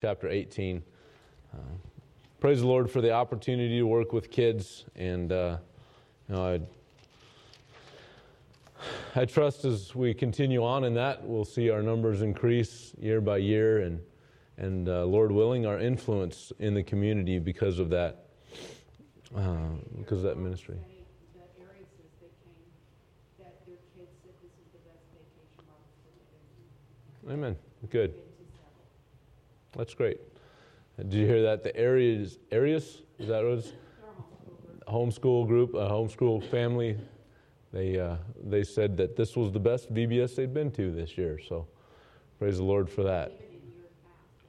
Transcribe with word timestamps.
chapter 0.00 0.28
18. 0.28 0.80
Uh, 1.52 1.56
praise 2.38 2.60
the 2.60 2.66
Lord 2.66 2.88
for 2.88 3.00
the 3.00 3.10
opportunity 3.10 3.78
to 3.78 3.82
work 3.82 4.12
with 4.12 4.30
kids, 4.30 4.84
and 4.94 5.32
uh, 5.32 5.56
you 6.28 6.36
know, 6.36 6.60
I, 9.16 9.20
I 9.20 9.24
trust 9.24 9.64
as 9.64 9.96
we 9.96 10.14
continue 10.14 10.64
on 10.64 10.84
in 10.84 10.94
that, 10.94 11.24
we'll 11.24 11.44
see 11.44 11.68
our 11.70 11.82
numbers 11.82 12.22
increase 12.22 12.94
year 13.00 13.20
by 13.20 13.38
year, 13.38 13.80
and 13.80 14.00
and 14.56 14.88
uh, 14.88 15.04
Lord 15.04 15.32
willing, 15.32 15.66
our 15.66 15.80
influence 15.80 16.52
in 16.60 16.74
the 16.74 16.82
community 16.82 17.40
because 17.40 17.80
of 17.80 17.90
that, 17.90 18.26
uh, 19.36 19.56
because 19.96 20.18
of 20.18 20.24
that 20.24 20.38
ministry. 20.38 20.76
Amen. 27.28 27.56
Good. 27.90 28.14
That's 29.76 29.94
great. 29.94 30.20
Did 30.98 31.14
you 31.14 31.26
hear 31.26 31.42
that? 31.42 31.62
The 31.62 31.76
areas, 31.76 32.38
Arius, 32.50 33.02
is 33.18 33.28
that 33.28 33.44
what 33.44 33.52
it 33.52 33.58
is? 33.58 33.72
Homeschool 34.88 35.46
group, 35.46 35.74
a 35.74 35.88
homeschool 35.88 36.42
family. 36.50 36.96
They 37.72 38.00
uh, 38.00 38.16
they 38.42 38.64
said 38.64 38.96
that 38.96 39.16
this 39.16 39.36
was 39.36 39.52
the 39.52 39.60
best 39.60 39.92
VBS 39.92 40.34
they'd 40.34 40.54
been 40.54 40.70
to 40.72 40.90
this 40.90 41.18
year. 41.18 41.38
So, 41.46 41.66
praise 42.38 42.56
the 42.56 42.64
Lord 42.64 42.88
for 42.88 43.02
that. 43.04 43.32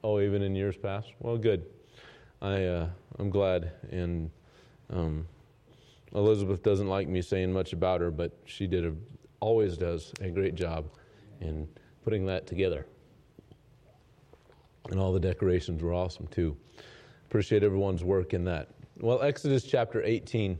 Oh, 0.02 0.20
even 0.20 0.42
in 0.42 0.56
years 0.56 0.76
past. 0.76 1.12
Well, 1.20 1.36
good. 1.36 1.66
I 2.40 2.64
uh, 2.64 2.88
I'm 3.18 3.28
glad. 3.28 3.72
And 3.90 4.30
um, 4.88 5.28
Elizabeth 6.14 6.62
doesn't 6.62 6.88
like 6.88 7.06
me 7.06 7.20
saying 7.20 7.52
much 7.52 7.74
about 7.74 8.00
her, 8.00 8.10
but 8.10 8.32
she 8.46 8.66
did 8.66 8.86
a 8.86 8.94
always 9.40 9.76
does 9.76 10.12
a 10.20 10.30
great 10.30 10.54
job 10.54 10.86
in 11.40 11.68
putting 12.04 12.26
that 12.26 12.46
together. 12.46 12.86
And 14.88 14.98
all 14.98 15.12
the 15.12 15.20
decorations 15.20 15.82
were 15.82 15.92
awesome 15.92 16.26
too. 16.28 16.56
Appreciate 17.28 17.62
everyone's 17.62 18.02
work 18.02 18.34
in 18.34 18.44
that. 18.44 18.68
Well, 18.98 19.22
Exodus 19.22 19.64
chapter 19.64 20.02
18. 20.02 20.58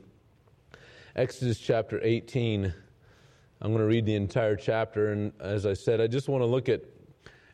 Exodus 1.17 1.59
chapter 1.59 2.01
18. 2.03 2.73
I'm 3.63 3.71
going 3.71 3.81
to 3.81 3.87
read 3.87 4.07
the 4.07 4.15
entire 4.15 4.57
chapter. 4.57 5.13
And 5.13 5.33
as 5.41 5.67
I 5.67 5.75
said, 5.75 6.01
I 6.01 6.07
just 6.07 6.29
want 6.29 6.43
to 6.43 6.47
look 6.47 6.69
at, 6.69 6.83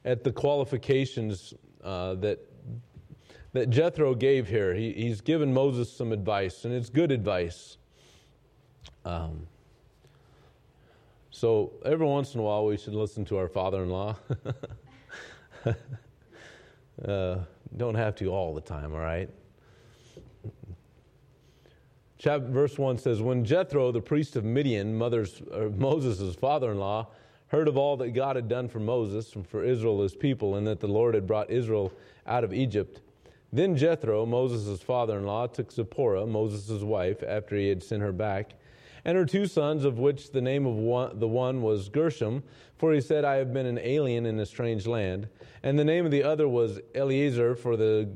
at 0.05 0.23
the 0.23 0.31
qualifications 0.31 1.55
uh, 1.83 2.14
that, 2.17 2.39
that 3.53 3.70
Jethro 3.70 4.14
gave 4.14 4.47
here. 4.47 4.75
He, 4.75 4.92
he's 4.92 5.20
given 5.20 5.53
Moses 5.53 5.91
some 5.91 6.12
advice, 6.12 6.64
and 6.64 6.75
it's 6.75 6.91
good 6.91 7.11
advice. 7.11 7.78
Um, 9.05 9.47
so 11.30 11.73
every 11.84 12.06
once 12.06 12.34
in 12.34 12.41
a 12.41 12.42
while, 12.42 12.67
we 12.67 12.77
should 12.77 12.95
listen 12.95 13.25
to 13.27 13.39
our 13.39 13.48
father 13.48 13.83
in 13.83 13.91
law. 13.91 14.17
Uh, 17.05 17.39
don't 17.77 17.94
have 17.94 18.14
to 18.16 18.28
all 18.28 18.55
the 18.55 18.61
time, 18.61 18.92
all 18.92 19.00
right? 19.00 19.28
Chapter, 22.19 22.48
verse 22.48 22.78
1 22.78 22.98
says 22.98 23.20
When 23.20 23.44
Jethro, 23.44 23.92
the 23.92 24.00
priest 24.00 24.36
of 24.36 24.44
Midian, 24.44 24.97
mother's, 24.97 25.42
Moses' 25.77 26.34
father 26.34 26.72
in 26.72 26.78
law, 26.78 27.08
heard 27.48 27.69
of 27.69 27.77
all 27.77 27.97
that 27.98 28.11
God 28.11 28.36
had 28.36 28.48
done 28.48 28.69
for 28.69 28.80
Moses 28.80 29.34
and 29.34 29.47
for 29.47 29.62
Israel, 29.62 30.02
his 30.02 30.14
people, 30.14 30.56
and 30.56 30.67
that 30.67 30.80
the 30.80 30.89
Lord 30.89 31.14
had 31.14 31.27
brought 31.27 31.50
Israel 31.50 31.92
out 32.27 32.44
of 32.44 32.52
Egypt, 32.52 33.00
then 33.52 33.77
Jethro, 33.77 34.27
Moses' 34.27 34.83
father 34.83 35.19
in 35.19 35.24
law, 35.24 35.47
took 35.47 35.70
Zipporah, 35.70 36.27
Moses' 36.27 36.83
wife, 36.83 37.22
after 37.22 37.56
he 37.56 37.69
had 37.69 37.83
sent 37.83 38.02
her 38.02 38.12
back, 38.12 38.55
and 39.07 39.17
her 39.17 39.25
two 39.25 39.47
sons, 39.47 39.85
of 39.85 40.01
which 40.01 40.33
the 40.33 40.41
name 40.41 40.67
of 40.67 40.75
one, 40.75 41.17
the 41.21 41.29
one 41.29 41.62
was 41.62 41.89
Gershom, 41.89 42.43
for 42.77 42.93
he 42.93 43.01
said, 43.01 43.25
I 43.25 43.37
have 43.37 43.53
been 43.55 43.65
an 43.65 43.79
alien 43.79 44.27
in 44.27 44.41
a 44.41 44.45
strange 44.45 44.85
land. 44.85 45.29
And 45.63 45.79
the 45.79 45.85
name 45.85 46.05
of 46.05 46.11
the 46.11 46.25
other 46.25 46.48
was 46.48 46.81
Eliezer, 46.93 47.55
for 47.55 47.77
the, 47.77 48.11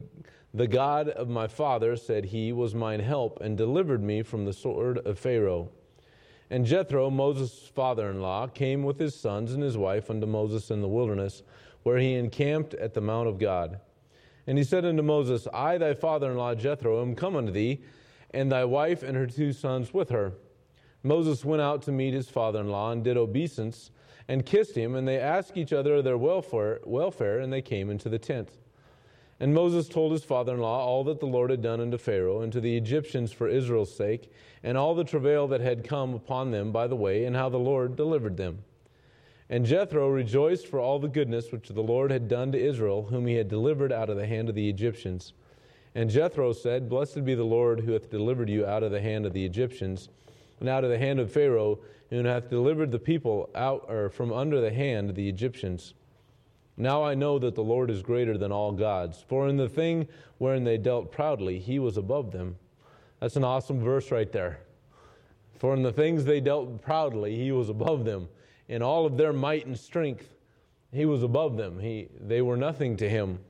the 0.52 0.66
God 0.66 1.08
of 1.10 1.28
my 1.28 1.47
father, 1.47 1.94
said 1.94 2.24
he, 2.24 2.52
was 2.52 2.74
mine 2.74 2.98
help 2.98 3.41
and 3.41 3.56
delivered 3.56 4.02
me 4.02 4.24
from 4.24 4.44
the 4.44 4.52
sword 4.52 4.98
of 5.06 5.16
Pharaoh. 5.16 5.70
And 6.50 6.66
Jethro, 6.66 7.08
Moses' 7.08 7.70
father 7.72 8.10
in 8.10 8.20
law, 8.20 8.48
came 8.48 8.82
with 8.82 8.98
his 8.98 9.14
sons 9.14 9.53
and 9.53 9.62
his 9.62 9.78
wife 9.78 10.10
unto 10.10 10.26
Moses 10.26 10.72
in 10.72 10.82
the 10.82 10.88
wilderness, 10.88 11.44
where 11.84 11.98
he 11.98 12.14
encamped 12.14 12.75
at 12.75 12.94
the 12.94 13.00
Mount 13.00 13.28
of 13.28 13.38
God. 13.38 13.78
And 14.48 14.59
he 14.59 14.64
said 14.64 14.84
unto 14.84 15.04
Moses, 15.04 15.47
I, 15.54 15.78
thy 15.78 15.94
father 15.94 16.32
in 16.32 16.37
law 16.37 16.56
Jethro, 16.56 17.00
am 17.00 17.14
come 17.14 17.37
unto 17.37 17.53
thee, 17.53 17.81
and 18.32 18.50
thy 18.50 18.64
wife 18.64 19.04
and 19.04 19.16
her 19.16 19.28
two 19.28 19.53
sons 19.53 19.94
with 19.94 20.10
her. 20.10 20.32
Moses 21.03 21.44
went 21.44 21.62
out 21.62 21.83
to 21.83 21.93
meet 21.93 22.12
his 22.12 22.28
father 22.28 22.61
in 22.61 22.69
law 22.69 22.93
and 22.93 23.03
did 23.03 23.16
obeisance 23.16 23.91
and 24.28 24.44
kissed 24.44 24.77
him, 24.77 24.94
and 24.94 25.09
they 25.09 25.19
asked 25.19 25.56
each 25.56 25.72
other 25.72 26.03
their 26.03 26.19
welfare, 26.19 26.81
welfare, 26.84 27.38
and 27.41 27.53
they 27.53 27.62
came 27.62 27.91
into 27.91 28.09
the 28.09 28.19
tent. 28.19 28.50
And 29.41 29.55
Moses 29.55 29.88
told 29.88 30.12
his 30.12 30.22
father 30.22 30.55
in 30.55 30.61
law 30.61 30.84
all 30.84 31.03
that 31.05 31.19
the 31.19 31.27
Lord 31.27 31.50
had 31.50 31.62
done 31.62 31.81
unto 31.81 31.97
Pharaoh 31.97 32.43
and 32.43 32.53
to 32.53 32.61
the 32.61 32.77
Egyptians 32.77 33.33
for 33.33 33.49
Israel's 33.49 33.94
sake, 33.94 34.31
and 34.62 34.77
all 34.77 34.94
the 34.94 35.03
travail 35.03 35.49
that 35.49 35.62
had 35.62 35.83
come 35.83 36.12
upon 36.12 36.50
them 36.50 36.71
by 36.71 36.87
the 36.87 36.97
way, 36.97 37.25
and 37.25 37.34
how 37.34 37.49
the 37.49 37.56
Lord 37.56 37.97
delivered 37.97 38.37
them. 38.37 38.59
And 39.49 39.65
Jethro 39.65 40.09
rejoiced 40.09 40.69
for 40.69 40.78
all 40.78 40.99
the 40.99 41.09
goodness 41.09 41.50
which 41.50 41.69
the 41.69 41.82
Lord 41.82 42.11
had 42.11 42.28
done 42.28 42.53
to 42.53 42.61
Israel, 42.61 43.06
whom 43.11 43.27
he 43.27 43.34
had 43.34 43.49
delivered 43.49 43.91
out 43.91 44.11
of 44.11 44.17
the 44.17 44.27
hand 44.27 44.50
of 44.50 44.55
the 44.55 44.69
Egyptians. 44.69 45.32
And 45.94 46.09
Jethro 46.09 46.53
said, 46.53 46.88
Blessed 46.88 47.25
be 47.25 47.34
the 47.34 47.43
Lord 47.43 47.81
who 47.81 47.93
hath 47.93 48.11
delivered 48.11 48.49
you 48.50 48.65
out 48.65 48.84
of 48.84 48.93
the 48.93 49.00
hand 49.00 49.27
of 49.27 49.32
the 49.32 49.44
Egyptians 49.44 50.11
and 50.60 50.69
out 50.69 50.84
of 50.84 50.91
the 50.91 50.98
hand 50.98 51.19
of 51.19 51.32
Pharaoh, 51.32 51.81
and 52.10 52.26
hath 52.26 52.50
delivered 52.50 52.91
the 52.91 52.98
people 52.98 53.50
out 53.54 53.87
or 53.88 54.10
from 54.10 54.32
under 54.32 54.60
the 54.60 54.72
hand 54.72 55.10
of 55.10 55.16
the 55.16 55.28
Egyptians. 55.28 55.94
Now 56.76 57.03
I 57.04 57.15
know 57.15 57.38
that 57.38 57.54
the 57.54 57.62
Lord 57.62 57.91
is 57.91 58.03
greater 58.03 58.38
than 58.38 58.53
all 58.53 58.72
gods, 58.72 59.25
for 59.28 59.49
in 59.49 59.56
the 59.56 59.69
thing 59.69 60.09
wherein 60.38 60.65
they 60.65 60.78
dealt 60.78 61.12
proudly, 61.12 61.59
he 61.59 61.78
was 61.78 61.97
above 61.97 62.32
them. 62.32 62.56
That's 63.20 63.37
an 63.37 63.44
awesome 63.44 63.81
verse 63.81 64.10
right 64.10 64.31
there. 64.32 64.60
For 65.59 65.75
in 65.75 65.82
the 65.82 65.93
things 65.93 66.25
they 66.25 66.41
dealt 66.41 66.81
proudly, 66.81 67.37
he 67.37 67.53
was 67.53 67.69
above 67.69 68.04
them. 68.06 68.28
In 68.69 68.82
all 68.82 69.04
of 69.04 69.19
their 69.19 69.32
might 69.32 69.66
and 69.66 69.78
strength, 69.78 70.34
he 70.93 71.04
was 71.04 71.22
above 71.22 71.56
them. 71.56 71.78
He, 71.78 72.09
they 72.19 72.41
were 72.41 72.56
nothing 72.56 72.97
to 72.97 73.09
him. 73.09 73.41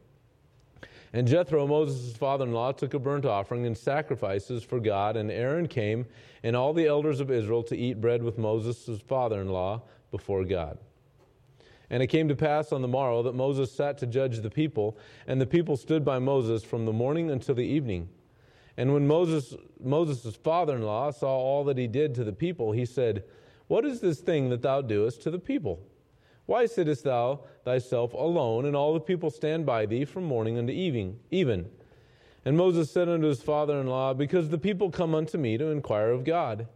And 1.12 1.26
Jethro, 1.26 1.66
Moses' 1.66 2.16
father 2.16 2.44
in 2.44 2.53
law, 2.53 2.71
took 2.71 2.94
a 2.94 2.98
burnt 2.98 3.26
offering 3.26 3.66
and 3.66 3.76
sacrifices 3.76 4.62
for 4.62 4.78
God, 4.78 5.16
and 5.16 5.31
Aaron 5.31 5.66
came 5.66 6.06
and 6.43 6.54
all 6.54 6.72
the 6.72 6.87
elders 6.87 7.19
of 7.19 7.31
Israel 7.31 7.65
to 7.65 7.76
eat 7.76 8.00
bread 8.00 8.22
with 8.22 8.38
Moses' 8.38 9.00
father 9.00 9.41
in 9.41 9.49
law 9.49 9.82
before 10.12 10.44
God. 10.44 10.78
And 11.91 12.03
it 12.03 12.06
came 12.06 12.28
to 12.28 12.37
pass 12.37 12.70
on 12.70 12.82
the 12.82 12.88
morrow 12.88 13.25
that 13.25 13.34
Moses 13.34 13.72
sat 13.72 13.99
to 13.99 14.06
judge 14.06 14.38
the 14.38 14.50
people, 14.50 14.97
and 15.26 15.41
the 15.41 15.47
people 15.47 15.76
stood 15.76 16.04
by 16.04 16.20
Moses 16.20 16.62
from 16.62 16.87
the 16.87 16.93
morning 16.93 17.31
until 17.31 17.56
the 17.56 17.65
evening. 17.65 18.09
And 18.76 18.94
when 18.94 19.09
Moses, 19.09 19.56
Moses' 19.82 20.37
father 20.37 20.76
in 20.76 20.82
law 20.82 21.10
saw 21.10 21.37
all 21.37 21.65
that 21.65 21.76
he 21.76 21.88
did 21.88 22.15
to 22.15 22.25
the 22.25 22.32
people, 22.32 22.70
he 22.70 22.87
said, 22.87 23.25
What 23.66 23.84
is 23.84 24.00
this 24.00 24.20
thing 24.20 24.49
that 24.50 24.62
thou 24.62 24.81
doest 24.81 25.22
to 25.22 25.31
the 25.32 25.41
people? 25.41 25.81
Why 26.50 26.66
sittest 26.66 27.05
thou 27.05 27.44
thyself 27.65 28.12
alone, 28.12 28.65
and 28.65 28.75
all 28.75 28.93
the 28.93 28.99
people 28.99 29.31
stand 29.31 29.65
by 29.65 29.87
thee 29.87 30.05
from 30.05 30.25
morning 30.25 30.59
unto 30.59 30.72
evening, 30.72 31.21
even? 31.31 31.71
And 32.44 32.56
Moses 32.56 32.91
said 32.91 33.09
unto 33.09 33.28
his 33.28 33.41
father 33.41 33.81
in 33.81 33.87
law, 33.87 34.15
Because 34.15 34.49
the 34.49 34.59
people 34.59 34.91
come 34.91 35.15
unto 35.15 35.38
me 35.38 35.56
to 35.59 35.69
inquire 35.69 36.11
of 36.11 36.25
God. 36.25 36.66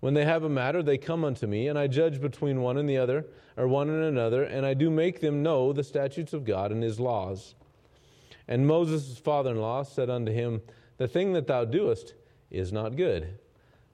When 0.00 0.12
they 0.12 0.26
have 0.26 0.44
a 0.44 0.50
matter, 0.50 0.82
they 0.82 0.98
come 0.98 1.24
unto 1.24 1.46
me, 1.46 1.68
and 1.68 1.78
I 1.78 1.86
judge 1.86 2.20
between 2.20 2.60
one 2.60 2.76
and 2.76 2.86
the 2.86 2.98
other, 2.98 3.24
or 3.56 3.66
one 3.66 3.88
and 3.88 4.04
another, 4.04 4.42
and 4.42 4.66
I 4.66 4.74
do 4.74 4.90
make 4.90 5.20
them 5.20 5.42
know 5.42 5.72
the 5.72 5.84
statutes 5.84 6.34
of 6.34 6.44
God 6.44 6.70
and 6.70 6.82
his 6.82 7.00
laws. 7.00 7.54
And 8.46 8.66
Moses' 8.66 9.16
father 9.16 9.52
in 9.52 9.58
law 9.58 9.84
said 9.84 10.10
unto 10.10 10.32
him, 10.32 10.60
The 10.98 11.08
thing 11.08 11.32
that 11.32 11.46
thou 11.46 11.64
doest 11.64 12.12
is 12.50 12.74
not 12.74 12.94
good. 12.94 13.38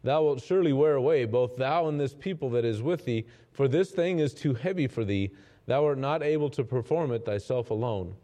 Thou 0.03 0.23
wilt 0.25 0.43
surely 0.43 0.73
wear 0.73 0.95
away 0.95 1.25
both 1.27 1.57
thou 1.57 1.89
and 1.89 2.01
this 2.01 2.15
people 2.15 2.51
that 2.51 2.65
is 2.65 2.83
with 2.83 3.05
thee, 3.05 3.27
for 3.53 3.69
this 3.69 3.91
thing 3.91 4.19
is 4.19 4.33
too 4.33 4.55
heavy 4.55 4.87
for 4.87 5.05
thee. 5.05 5.31
Thou 5.67 5.85
art 5.85 5.99
not 5.99 6.23
able 6.23 6.51
to 6.51 6.65
perform 6.65 7.13
it 7.13 7.25
thyself 7.25 7.71
alone. 7.71 8.15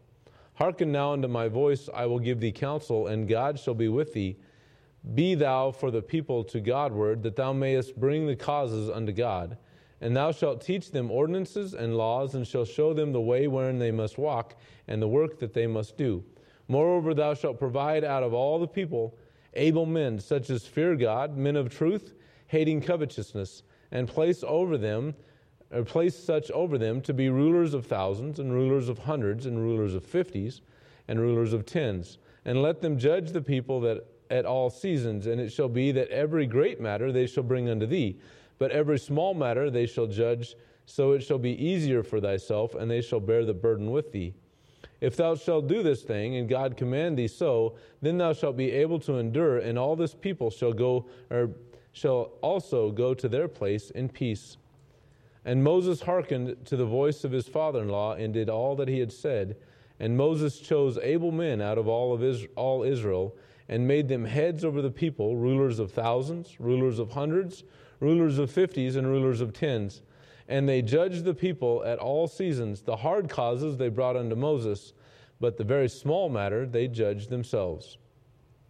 Hearken 0.55 0.91
now 0.91 1.13
unto 1.13 1.27
my 1.27 1.47
voice, 1.47 1.87
I 1.93 2.07
will 2.07 2.19
give 2.19 2.39
thee 2.39 2.51
counsel, 2.51 3.07
and 3.07 3.27
God 3.27 3.59
shall 3.59 3.75
be 3.75 3.89
with 3.89 4.13
thee. 4.13 4.37
Be 5.13 5.35
thou 5.35 5.69
for 5.69 5.91
the 5.91 6.01
people 6.01 6.43
to 6.45 6.59
Godward, 6.59 7.21
that 7.23 7.35
thou 7.35 7.53
mayest 7.53 7.99
bring 7.99 8.25
the 8.25 8.35
causes 8.35 8.89
unto 8.89 9.11
God. 9.11 9.57
And 10.01 10.17
thou 10.17 10.31
shalt 10.31 10.61
teach 10.61 10.91
them 10.91 11.11
ordinances 11.11 11.75
and 11.75 11.95
laws, 11.95 12.33
and 12.33 12.45
shalt 12.45 12.69
show 12.69 12.93
them 12.93 13.13
the 13.13 13.21
way 13.21 13.47
wherein 13.47 13.77
they 13.77 13.91
must 13.91 14.17
walk, 14.17 14.55
and 14.87 14.99
the 14.99 15.07
work 15.07 15.37
that 15.39 15.53
they 15.53 15.67
must 15.67 15.95
do. 15.95 16.23
Moreover, 16.67 17.13
thou 17.13 17.35
shalt 17.35 17.59
provide 17.59 18.03
out 18.03 18.23
of 18.23 18.33
all 18.33 18.59
the 18.59 18.67
people 18.67 19.15
able 19.53 19.85
men, 19.85 20.19
such 20.19 20.49
as 20.49 20.65
fear 20.65 20.95
God, 20.95 21.37
men 21.37 21.55
of 21.55 21.69
truth, 21.69 22.13
hating 22.47 22.81
covetousness, 22.81 23.63
and 23.91 24.07
place 24.07 24.43
over 24.45 24.77
them, 24.77 25.15
or 25.71 25.83
place 25.83 26.15
such 26.15 26.49
over 26.51 26.77
them 26.77 27.01
to 27.01 27.13
be 27.13 27.29
rulers 27.29 27.73
of 27.73 27.85
thousands, 27.85 28.39
and 28.39 28.53
rulers 28.53 28.89
of 28.89 28.99
hundreds, 28.99 29.45
and 29.45 29.59
rulers 29.59 29.93
of 29.93 30.03
fifties, 30.03 30.61
and 31.07 31.19
rulers 31.19 31.53
of 31.53 31.65
tens. 31.65 32.17
And 32.45 32.61
let 32.61 32.81
them 32.81 32.97
judge 32.97 33.31
the 33.31 33.41
people 33.41 33.81
that 33.81 34.05
at 34.29 34.45
all 34.45 34.69
seasons, 34.69 35.27
and 35.27 35.39
it 35.39 35.51
shall 35.51 35.69
be 35.69 35.91
that 35.93 36.09
every 36.09 36.45
great 36.45 36.79
matter 36.79 37.11
they 37.11 37.27
shall 37.27 37.43
bring 37.43 37.69
unto 37.69 37.85
thee, 37.85 38.19
but 38.57 38.71
every 38.71 38.99
small 38.99 39.33
matter 39.33 39.69
they 39.69 39.85
shall 39.85 40.07
judge, 40.07 40.55
so 40.85 41.11
it 41.11 41.21
shall 41.21 41.37
be 41.37 41.63
easier 41.63 42.03
for 42.03 42.19
thyself, 42.19 42.75
and 42.75 42.89
they 42.89 43.01
shall 43.01 43.19
bear 43.19 43.45
the 43.45 43.53
burden 43.53 43.91
with 43.91 44.11
thee. 44.11 44.33
If 44.99 45.15
thou 45.15 45.35
shalt 45.35 45.67
do 45.67 45.83
this 45.83 46.01
thing, 46.01 46.35
and 46.35 46.49
God 46.49 46.75
command 46.75 47.17
thee 47.17 47.27
so, 47.27 47.75
then 48.01 48.17
thou 48.17 48.33
shalt 48.33 48.57
be 48.57 48.71
able 48.71 48.99
to 49.01 49.17
endure, 49.17 49.57
and 49.59 49.77
all 49.77 49.95
this 49.95 50.15
people 50.15 50.49
shall 50.49 50.73
go, 50.73 51.05
or 51.29 51.51
shall 51.91 52.31
also 52.41 52.91
go 52.91 53.13
to 53.13 53.29
their 53.29 53.47
place 53.47 53.91
in 53.91 54.09
peace. 54.09 54.57
And 55.45 55.63
Moses 55.63 56.01
hearkened 56.01 56.65
to 56.65 56.75
the 56.75 56.85
voice 56.85 57.23
of 57.23 57.31
his 57.31 57.47
father 57.47 57.81
in 57.81 57.89
law, 57.89 58.13
and 58.13 58.33
did 58.33 58.49
all 58.49 58.75
that 58.77 58.87
he 58.87 58.99
had 58.99 59.11
said. 59.11 59.55
And 59.99 60.17
Moses 60.17 60.59
chose 60.59 60.97
able 60.97 61.31
men 61.31 61.61
out 61.61 61.77
of 61.77 61.87
all 61.87 62.13
of 62.13 62.47
all 62.55 62.83
Israel, 62.83 63.35
and 63.69 63.87
made 63.87 64.07
them 64.07 64.25
heads 64.25 64.65
over 64.65 64.81
the 64.81 64.91
people, 64.91 65.35
rulers 65.35 65.77
of 65.77 65.91
thousands, 65.91 66.59
rulers 66.59 66.99
of 66.99 67.11
hundreds, 67.11 67.63
rulers 67.99 68.39
of 68.39 68.49
fifties, 68.49 68.95
and 68.95 69.07
rulers 69.07 69.41
of 69.41 69.53
tens 69.53 70.01
and 70.47 70.67
they 70.67 70.81
judged 70.81 71.25
the 71.25 71.33
people 71.33 71.83
at 71.83 71.99
all 71.99 72.27
seasons. 72.27 72.81
The 72.81 72.95
hard 72.95 73.29
causes 73.29 73.77
they 73.77 73.89
brought 73.89 74.15
unto 74.15 74.35
Moses, 74.35 74.93
but 75.39 75.57
the 75.57 75.63
very 75.63 75.89
small 75.89 76.29
matter 76.29 76.65
they 76.65 76.87
judged 76.87 77.29
themselves. 77.29 77.97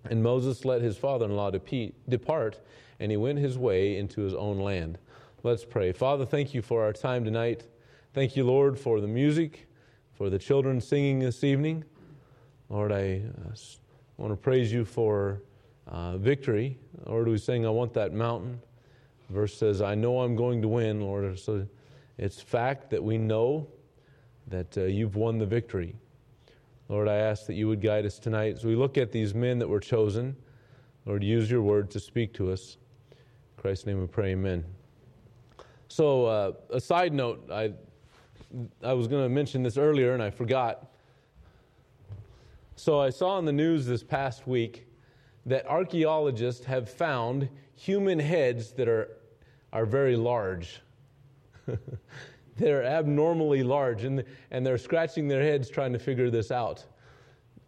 And 0.09 0.23
Moses 0.23 0.65
let 0.65 0.81
his 0.81 0.97
father 0.97 1.25
in 1.25 1.35
law 1.35 1.51
depart, 1.51 2.59
and 2.99 3.11
he 3.11 3.17
went 3.17 3.39
his 3.39 3.57
way 3.57 3.97
into 3.97 4.21
his 4.21 4.33
own 4.33 4.59
land. 4.59 4.97
Let's 5.43 5.65
pray. 5.65 5.91
Father, 5.91 6.25
thank 6.25 6.53
you 6.53 6.61
for 6.61 6.83
our 6.83 6.93
time 6.93 7.23
tonight. 7.23 7.67
Thank 8.13 8.35
you, 8.35 8.43
Lord, 8.43 8.79
for 8.79 8.99
the 8.99 9.07
music, 9.07 9.67
for 10.13 10.29
the 10.29 10.39
children 10.39 10.81
singing 10.81 11.19
this 11.19 11.43
evening. 11.43 11.83
Lord, 12.69 12.91
I 12.91 13.21
uh, 13.45 13.55
want 14.17 14.33
to 14.33 14.37
praise 14.37 14.73
you 14.73 14.83
for 14.83 15.43
uh, 15.87 16.17
victory. 16.17 16.79
Lord, 17.05 17.27
we 17.27 17.37
sing, 17.37 17.65
I 17.65 17.69
want 17.69 17.93
that 17.93 18.13
mountain 18.13 18.61
verse 19.29 19.57
says, 19.57 19.81
I 19.81 19.95
know 19.95 20.21
I'm 20.21 20.35
going 20.35 20.61
to 20.61 20.67
win, 20.67 21.01
Lord. 21.01 21.37
So 21.39 21.65
it's 22.17 22.41
fact 22.41 22.89
that 22.91 23.03
we 23.03 23.17
know 23.17 23.67
that 24.47 24.77
uh, 24.77 24.83
you've 24.83 25.15
won 25.15 25.37
the 25.37 25.45
victory. 25.45 25.95
Lord, 26.89 27.07
I 27.07 27.15
ask 27.15 27.45
that 27.47 27.55
you 27.55 27.67
would 27.67 27.81
guide 27.81 28.05
us 28.05 28.17
tonight 28.17 28.55
as 28.55 28.63
we 28.63 28.75
look 28.75 28.97
at 28.97 29.11
these 29.11 29.33
men 29.33 29.59
that 29.59 29.67
were 29.67 29.79
chosen. 29.79 30.35
Lord, 31.05 31.23
use 31.23 31.51
your 31.51 31.61
word 31.61 31.91
to 31.91 31.99
speak 31.99 32.33
to 32.35 32.51
us. 32.51 32.77
In 33.11 33.61
Christ's 33.61 33.85
name 33.85 33.99
we 33.99 34.07
pray, 34.07 34.31
amen. 34.31 34.63
So, 35.89 36.25
uh, 36.25 36.51
a 36.69 36.79
side 36.79 37.13
note, 37.13 37.49
I, 37.51 37.73
I 38.81 38.93
was 38.93 39.07
going 39.07 39.23
to 39.23 39.29
mention 39.29 39.63
this 39.63 39.77
earlier 39.77 40.13
and 40.13 40.23
I 40.23 40.29
forgot. 40.29 40.91
So, 42.77 42.99
I 42.99 43.09
saw 43.09 43.37
in 43.39 43.45
the 43.45 43.53
news 43.53 43.85
this 43.85 44.03
past 44.03 44.47
week 44.47 44.87
that 45.45 45.65
archaeologists 45.67 46.65
have 46.65 46.89
found 46.89 47.49
human 47.75 48.19
heads 48.19 48.71
that 48.73 48.87
are 48.87 49.16
are 49.73 49.85
very 49.85 50.15
large. 50.15 50.81
they're 52.57 52.83
abnormally 52.83 53.63
large, 53.63 54.03
and, 54.03 54.23
and 54.51 54.65
they're 54.65 54.77
scratching 54.77 55.27
their 55.27 55.41
heads 55.41 55.69
trying 55.69 55.93
to 55.93 55.99
figure 55.99 56.29
this 56.29 56.51
out. 56.51 56.85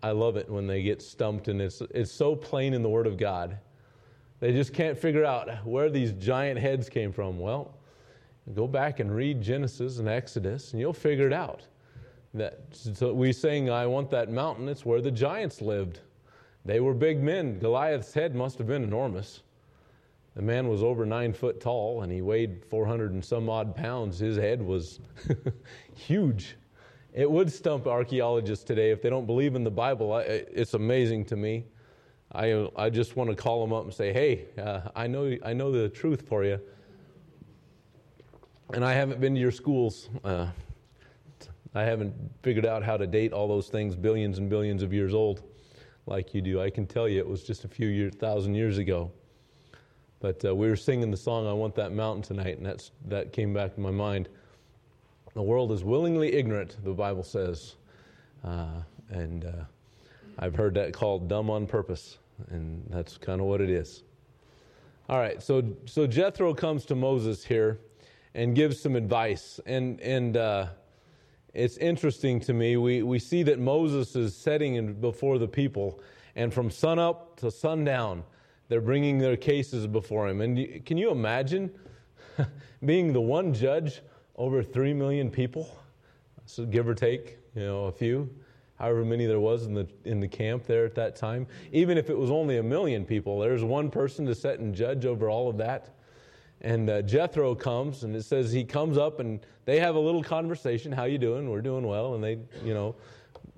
I 0.01 0.12
love 0.12 0.38
it 0.38 0.50
when 0.50 0.66
they 0.66 0.81
get 0.81 1.01
stumped, 1.01 1.48
and 1.48 1.62
it's, 1.62 1.81
it's 1.94 2.12
so 2.12 2.36
plain 2.36 2.74
in 2.74 2.81
the 2.81 2.90
Word 2.90 3.07
of 3.07 3.18
God. 3.18 3.57
They 4.40 4.54
just 4.54 4.74
can't 4.74 4.98
figure 4.98 5.25
out 5.25 5.66
where 5.66 5.90
these 5.90 6.13
giant 6.13 6.60
heads 6.60 6.88
came 6.88 7.12
from. 7.12 7.40
Well, 7.40 7.78
go 8.56 8.68
back 8.68 9.01
and 9.01 9.13
read 9.13 9.42
Genesis 9.42 10.00
and 10.00 10.07
Exodus, 10.07 10.72
and 10.72 10.80
you'll 10.80 10.94
figure 10.94 11.28
it 11.28 11.34
out. 11.34 11.63
That 12.34 12.62
so 12.72 13.12
we 13.12 13.34
saying, 13.34 13.69
"I 13.69 13.88
want 13.88 14.10
that 14.12 14.30
mountain." 14.30 14.69
It's 14.69 14.86
where 14.86 15.01
the 15.01 15.12
giants 15.12 15.62
lived. 15.62 16.00
They 16.63 16.80
were 16.80 16.94
big 16.94 17.22
men. 17.22 17.60
Goliath's 17.60 18.13
head 18.13 18.36
must 18.36 18.57
have 18.60 18.68
been 18.68 18.84
enormous. 18.84 19.42
The 20.39 20.45
man 20.45 20.69
was 20.69 20.83
over 20.83 21.06
nine 21.06 21.33
foot 21.33 21.59
tall 21.59 22.03
and 22.03 22.09
he 22.09 22.21
weighed 22.21 22.63
400 22.63 23.12
and 23.12 23.25
some 23.25 23.50
odd 23.50 23.75
pounds. 23.75 24.19
His 24.19 24.38
head 24.38 24.62
was 24.62 25.01
huge. 25.94 26.56
It 27.12 27.30
would 27.30 27.51
stump 27.51 27.88
archaeologists 27.88 28.63
today 28.63 28.91
if 28.91 29.01
they 29.01 29.09
don't 29.09 29.25
believe 29.25 29.56
in 29.56 29.65
the 29.65 29.69
Bible. 29.69 30.13
I, 30.13 30.21
it's 30.21 30.75
amazing 30.75 31.25
to 31.25 31.36
me. 31.36 31.65
I, 32.31 32.69
I 32.77 32.89
just 32.89 33.18
want 33.18 33.30
to 33.30 33.36
call 33.36 33.59
them 33.59 33.74
up 33.74 33.83
and 33.83 33.94
say, 33.94 34.13
hey, 34.13 34.45
uh, 34.57 34.89
I, 34.95 35.07
know, 35.07 35.36
I 35.44 35.51
know 35.51 35.74
the 35.74 35.89
truth 35.89 36.25
for 36.25 36.45
you. 36.45 36.57
And 38.74 38.86
I 38.86 38.94
haven't 38.94 39.19
been 39.19 39.36
to 39.36 39.41
your 39.41 39.51
schools. 39.51 40.07
Uh, 40.24 40.47
I 41.75 41.83
haven't 41.83 42.13
figured 42.44 42.65
out 42.65 42.81
how 42.81 42.95
to 42.95 43.06
date 43.06 43.33
all 43.33 43.50
those 43.50 43.68
things 43.68 43.94
billions 43.94 44.38
and 44.38 44.50
billions 44.50 44.83
of 44.83 44.94
years 44.94 45.13
old 45.13 45.44
like 46.06 46.33
you 46.33 46.41
do. 46.41 46.62
I 46.62 46.69
can 46.69 46.88
tell 46.88 47.09
you 47.09 47.19
it 47.19 47.27
was 47.27 47.44
just 47.44 47.65
a 47.65 47.68
few 47.68 47.89
years, 47.89 48.15
thousand 48.15 48.56
years 48.56 48.77
ago. 48.77 49.12
But 50.19 50.44
uh, 50.44 50.54
we 50.54 50.68
were 50.68 50.75
singing 50.75 51.12
the 51.12 51.18
song, 51.18 51.48
I 51.48 51.54
Want 51.54 51.75
That 51.75 51.94
Mountain 51.94 52.24
tonight, 52.24 52.57
and 52.57 52.66
that's, 52.66 52.92
that 53.07 53.31
came 53.31 53.54
back 53.54 53.75
to 53.75 53.80
my 53.80 53.92
mind. 53.92 54.27
The 55.33 55.42
world 55.42 55.71
is 55.71 55.83
willingly 55.83 56.33
ignorant, 56.33 56.75
the 56.83 56.92
Bible 56.92 57.24
says. 57.24 57.75
Uh, 58.44 58.81
and 59.10 59.45
uh, 59.45 59.63
I've 60.38 60.56
heard 60.56 60.74
that 60.75 60.92
called 60.92 61.30
dumb 61.30 61.50
on 61.50 61.68
purpose, 61.68 62.18
and 62.50 62.83
that's 62.89 63.18
kind 63.18 63.39
of 63.39 63.48
what 63.48 63.62
it 63.62 63.69
is. 63.69 64.04
All 65.07 65.19
right, 65.19 65.42
so, 65.42 65.63
so 65.86 66.06
Jethro 66.06 66.54
comes 66.54 66.86
to 66.86 66.95
Moses 66.95 67.45
here 67.45 67.80
and 68.33 68.56
gives 68.56 68.80
some 68.80 68.95
advice. 68.95 69.60
And, 69.65 70.01
and 70.01 70.36
uh, 70.36 70.68
it's 71.54 71.77
interesting 71.77 72.42
to 72.42 72.54
me. 72.54 72.75
We, 72.75 73.04
we 73.04 73.19
see 73.19 73.44
that 73.44 73.57
Moses 73.57 74.15
is 74.18 74.36
setting 74.36 74.94
before 74.95 75.38
the 75.38 75.48
people, 75.48 76.01
and 76.36 76.54
from 76.54 76.69
sunup 76.69 77.39
to 77.39 77.50
sundown, 77.50 78.24
they're 78.69 78.81
bringing 78.81 79.18
their 79.18 79.36
cases 79.36 79.88
before 79.88 80.27
him. 80.30 80.42
And 80.42 80.86
can 80.86 80.98
you 80.98 81.12
imagine 81.12 81.71
being 82.86 83.12
the 83.12 83.21
one 83.21 83.54
judge 83.54 84.01
over 84.36 84.63
3 84.63 84.94
million 84.94 85.30
people? 85.30 85.75
So 86.45 86.66
give 86.66 86.88
or 86.88 86.95
take, 86.95 87.38
you 87.56 87.63
know, 87.63 87.86
a 87.86 87.92
few, 87.92 88.30
however 88.77 89.04
many 89.04 89.25
there 89.25 89.39
was 89.39 89.66
in 89.66 89.74
the, 89.74 89.88
in 90.06 90.19
the 90.19 90.27
camp 90.27 90.66
there 90.66 90.86
at 90.86 90.95
that 90.95 91.16
time. 91.16 91.48
Even 91.71 91.98
if 91.98 92.10
it 92.10 92.18
was 92.18 92.31
only 92.31 92.57
a 92.57 92.63
million 92.63 93.06
people, 93.06 93.39
there's 93.39 93.63
one 93.63 93.92
person 93.92 94.25
to 94.27 94.36
set 94.36 94.60
and 94.60 94.74
judge 94.74 95.06
over 95.06 95.30
all 95.30 95.50
of 95.50 95.57
that. 95.57 95.95
And 96.62 96.89
uh, 96.89 97.01
Jethro 97.01 97.56
comes, 97.56 98.04
and 98.04 98.15
it 98.15 98.24
says 98.24 98.51
he 98.51 98.65
comes 98.65 98.98
up, 98.98 99.19
and 99.19 99.39
they 99.65 99.80
have 99.80 99.95
a 99.95 100.00
little 100.00 100.24
conversation. 100.24 100.92
How 100.92 101.06
you 101.06 101.18
doing? 101.18 101.50
We're 101.50 101.62
doing 101.62 101.88
well. 101.88 102.15
And 102.15 102.24
they, 102.24 102.38
you 102.63 102.74
know, 102.74 102.95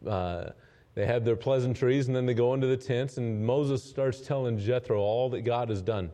uh, 0.08 0.52
they 0.94 1.06
have 1.06 1.24
their 1.24 1.36
pleasantries, 1.36 2.08
and 2.08 2.16
then 2.16 2.26
they 2.26 2.34
go 2.34 2.54
into 2.54 2.68
the 2.68 2.78
tents, 2.78 3.18
and 3.18 3.46
Moses 3.46 3.84
starts 3.84 4.22
telling 4.22 4.58
Jethro 4.58 5.00
all 5.00 5.30
that 5.30 5.42
God 5.42 5.70
has 5.70 5.82
done 5.82 6.12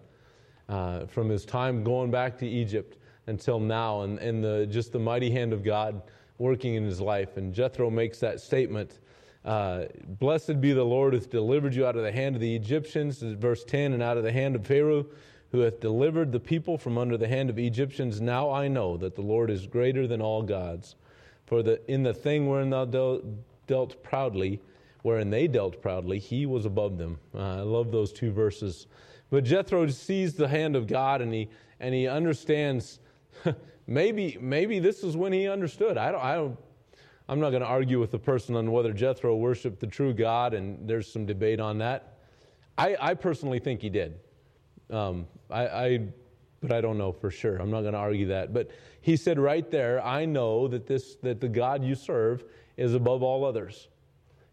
uh, 0.69 1.05
from 1.07 1.29
his 1.29 1.45
time 1.45 1.83
going 1.83 2.11
back 2.11 2.37
to 2.39 2.47
Egypt 2.47 2.97
until 3.27 3.59
now, 3.59 4.01
and, 4.01 4.19
and 4.19 4.43
the, 4.43 4.67
just 4.67 4.91
the 4.91 4.99
mighty 4.99 5.31
hand 5.31 5.51
of 5.51 5.63
God 5.63 6.01
working 6.37 6.75
in 6.75 6.85
his 6.85 7.01
life. 7.01 7.37
And 7.37 7.53
Jethro 7.53 7.89
makes 7.89 8.19
that 8.19 8.39
statement 8.39 8.99
uh, 9.45 9.85
Blessed 10.19 10.59
be 10.59 10.73
the 10.73 10.83
Lord 10.83 11.13
who 11.13 11.19
hath 11.19 11.29
delivered 11.29 11.73
you 11.73 11.85
out 11.85 11.95
of 11.95 12.03
the 12.03 12.11
hand 12.11 12.35
of 12.35 12.41
the 12.41 12.55
Egyptians, 12.55 13.21
verse 13.21 13.63
10, 13.63 13.93
and 13.93 14.03
out 14.03 14.17
of 14.17 14.23
the 14.23 14.31
hand 14.31 14.55
of 14.55 14.67
Pharaoh, 14.67 15.05
who 15.51 15.61
hath 15.61 15.79
delivered 15.79 16.31
the 16.31 16.39
people 16.39 16.77
from 16.77 16.97
under 16.97 17.17
the 17.17 17.27
hand 17.27 17.49
of 17.49 17.57
Egyptians. 17.57 18.19
Now 18.19 18.51
I 18.51 18.67
know 18.67 18.97
that 18.97 19.15
the 19.15 19.21
Lord 19.21 19.49
is 19.49 19.65
greater 19.65 20.05
than 20.05 20.21
all 20.21 20.43
gods. 20.43 20.95
For 21.45 21.63
the, 21.63 21.79
in 21.89 22.03
the 22.03 22.13
thing 22.13 22.49
wherein 22.49 22.69
thou 22.69 23.21
dealt 23.67 24.01
proudly, 24.03 24.61
wherein 25.03 25.29
they 25.29 25.47
dealt 25.47 25.81
proudly, 25.81 26.19
he 26.19 26.45
was 26.45 26.65
above 26.65 26.97
them. 26.97 27.19
Uh, 27.35 27.39
I 27.39 27.61
love 27.61 27.91
those 27.91 28.11
two 28.11 28.31
verses. 28.31 28.87
But 29.29 29.43
Jethro 29.43 29.87
sees 29.87 30.33
the 30.33 30.47
hand 30.47 30.75
of 30.75 30.87
God 30.87 31.21
and 31.21 31.33
he, 31.33 31.49
and 31.79 31.93
he 31.93 32.07
understands 32.07 32.99
maybe, 33.87 34.37
maybe 34.39 34.79
this 34.79 35.03
is 35.03 35.15
when 35.15 35.33
he 35.33 35.47
understood. 35.47 35.97
I 35.97 36.11
don't, 36.11 36.23
I 36.23 36.35
don't, 36.35 36.57
I'm 37.29 37.39
not 37.39 37.49
going 37.49 37.61
to 37.61 37.67
argue 37.67 37.99
with 37.99 38.11
the 38.11 38.19
person 38.19 38.55
on 38.55 38.71
whether 38.71 38.93
Jethro 38.93 39.35
worshiped 39.35 39.81
the 39.81 39.87
true 39.87 40.13
God, 40.13 40.53
and 40.53 40.87
there's 40.87 41.11
some 41.11 41.25
debate 41.25 41.59
on 41.59 41.79
that. 41.79 42.19
I, 42.77 42.95
I 42.99 43.13
personally 43.15 43.59
think 43.59 43.81
he 43.81 43.89
did. 43.89 44.19
Um, 44.89 45.27
I, 45.49 45.67
I, 45.67 46.07
but 46.61 46.71
I 46.71 46.79
don't 46.79 46.97
know 46.97 47.11
for 47.11 47.29
sure. 47.29 47.57
I'm 47.57 47.69
not 47.69 47.81
going 47.81 47.93
to 47.93 47.99
argue 47.99 48.27
that. 48.27 48.53
But 48.53 48.71
he 49.01 49.17
said 49.17 49.39
right 49.39 49.69
there, 49.69 50.03
I 50.05 50.25
know 50.25 50.67
that, 50.69 50.87
this, 50.87 51.15
that 51.17 51.41
the 51.41 51.49
God 51.49 51.83
you 51.83 51.95
serve 51.95 52.45
is 52.77 52.93
above 52.93 53.23
all 53.23 53.43
others. 53.43 53.89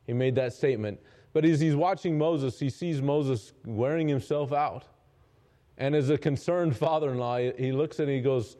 He 0.06 0.12
made 0.12 0.34
that 0.34 0.52
statement. 0.52 0.98
But 1.32 1.44
as 1.44 1.60
he's 1.60 1.76
watching 1.76 2.16
Moses, 2.16 2.58
he 2.58 2.70
sees 2.70 3.02
Moses 3.02 3.52
wearing 3.64 4.08
himself 4.08 4.52
out. 4.52 4.84
And 5.78 5.94
as 5.94 6.10
a 6.10 6.18
concerned 6.18 6.76
father 6.76 7.10
in 7.10 7.18
law, 7.18 7.38
he 7.38 7.72
looks 7.72 7.98
and 7.98 8.08
he 8.08 8.20
goes, 8.20 8.56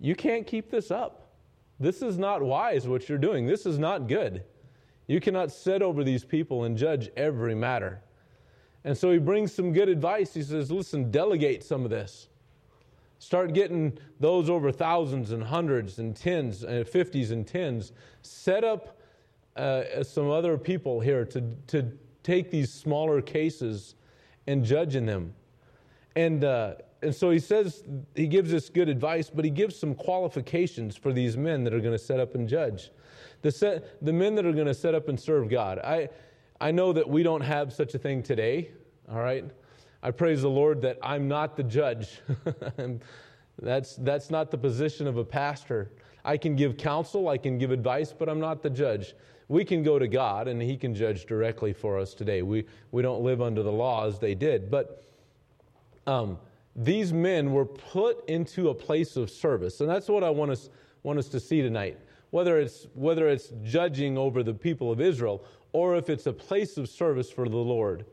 You 0.00 0.14
can't 0.14 0.46
keep 0.46 0.70
this 0.70 0.90
up. 0.90 1.32
This 1.78 2.02
is 2.02 2.18
not 2.18 2.42
wise 2.42 2.88
what 2.88 3.08
you're 3.08 3.18
doing. 3.18 3.46
This 3.46 3.66
is 3.66 3.78
not 3.78 4.08
good. 4.08 4.44
You 5.06 5.20
cannot 5.20 5.52
sit 5.52 5.82
over 5.82 6.02
these 6.02 6.24
people 6.24 6.64
and 6.64 6.76
judge 6.76 7.10
every 7.16 7.54
matter. 7.54 8.00
And 8.84 8.96
so 8.96 9.10
he 9.10 9.18
brings 9.18 9.52
some 9.52 9.72
good 9.72 9.88
advice. 9.88 10.32
He 10.32 10.42
says, 10.42 10.70
Listen, 10.70 11.10
delegate 11.10 11.62
some 11.62 11.84
of 11.84 11.90
this. 11.90 12.28
Start 13.18 13.54
getting 13.54 13.98
those 14.20 14.50
over 14.50 14.70
thousands 14.70 15.30
and 15.30 15.42
hundreds 15.42 15.98
and 15.98 16.14
tens 16.14 16.62
and 16.62 16.86
fifties 16.86 17.30
and 17.30 17.46
tens. 17.46 17.92
Set 18.22 18.64
up 18.64 18.98
uh, 19.56 20.02
some 20.02 20.30
other 20.30 20.58
people 20.58 21.00
here 21.00 21.24
to, 21.26 21.42
to 21.68 21.90
take 22.22 22.50
these 22.50 22.72
smaller 22.72 23.20
cases 23.22 23.94
and 24.46 24.64
judge 24.64 24.96
in 24.96 25.06
them. 25.06 25.34
And 26.16 26.44
uh, 26.44 26.74
and 27.04 27.14
so 27.14 27.30
he 27.30 27.38
says, 27.38 27.84
he 28.14 28.26
gives 28.26 28.54
us 28.54 28.70
good 28.70 28.88
advice, 28.88 29.28
but 29.28 29.44
he 29.44 29.50
gives 29.50 29.76
some 29.76 29.94
qualifications 29.94 30.96
for 30.96 31.12
these 31.12 31.36
men 31.36 31.62
that 31.64 31.74
are 31.74 31.80
going 31.80 31.92
to 31.92 31.98
set 31.98 32.18
up 32.18 32.34
and 32.34 32.48
judge. 32.48 32.90
The, 33.42 33.52
set, 33.52 34.02
the 34.02 34.12
men 34.12 34.34
that 34.36 34.46
are 34.46 34.52
going 34.52 34.66
to 34.66 34.74
set 34.74 34.94
up 34.94 35.08
and 35.08 35.20
serve 35.20 35.50
God. 35.50 35.78
I, 35.80 36.08
I 36.62 36.70
know 36.70 36.94
that 36.94 37.06
we 37.06 37.22
don't 37.22 37.42
have 37.42 37.74
such 37.74 37.94
a 37.94 37.98
thing 37.98 38.22
today, 38.22 38.70
all 39.10 39.18
right? 39.18 39.44
I 40.02 40.12
praise 40.12 40.40
the 40.40 40.48
Lord 40.48 40.80
that 40.80 40.98
I'm 41.02 41.28
not 41.28 41.56
the 41.56 41.62
judge. 41.62 42.22
that's, 43.58 43.96
that's 43.96 44.30
not 44.30 44.50
the 44.50 44.58
position 44.58 45.06
of 45.06 45.18
a 45.18 45.24
pastor. 45.24 45.90
I 46.24 46.38
can 46.38 46.56
give 46.56 46.78
counsel, 46.78 47.28
I 47.28 47.36
can 47.36 47.58
give 47.58 47.70
advice, 47.70 48.14
but 48.18 48.30
I'm 48.30 48.40
not 48.40 48.62
the 48.62 48.70
judge. 48.70 49.14
We 49.48 49.64
can 49.64 49.82
go 49.82 49.98
to 49.98 50.08
God 50.08 50.48
and 50.48 50.60
He 50.60 50.76
can 50.76 50.94
judge 50.94 51.26
directly 51.26 51.72
for 51.72 51.98
us 51.98 52.14
today. 52.14 52.42
We, 52.42 52.66
we 52.92 53.02
don't 53.02 53.22
live 53.22 53.42
under 53.42 53.62
the 53.62 53.72
law 53.72 54.06
as 54.06 54.18
they 54.18 54.34
did. 54.34 54.70
But 54.70 55.04
um, 56.06 56.38
these 56.76 57.12
men 57.12 57.52
were 57.52 57.66
put 57.66 58.28
into 58.28 58.70
a 58.70 58.74
place 58.74 59.16
of 59.16 59.30
service. 59.30 59.80
And 59.80 59.88
that's 59.88 60.08
what 60.08 60.24
I 60.24 60.30
want 60.30 60.50
us, 60.50 60.70
want 61.02 61.18
us 61.18 61.28
to 61.28 61.40
see 61.40 61.62
tonight. 61.62 61.98
Whether 62.30 62.58
it's, 62.58 62.86
whether 62.94 63.28
it's 63.28 63.52
judging 63.62 64.18
over 64.18 64.42
the 64.42 64.54
people 64.54 64.90
of 64.90 65.00
Israel 65.00 65.44
or 65.72 65.96
if 65.96 66.08
it's 66.08 66.26
a 66.26 66.32
place 66.32 66.76
of 66.76 66.88
service 66.88 67.30
for 67.30 67.48
the 67.48 67.56
Lord. 67.56 68.06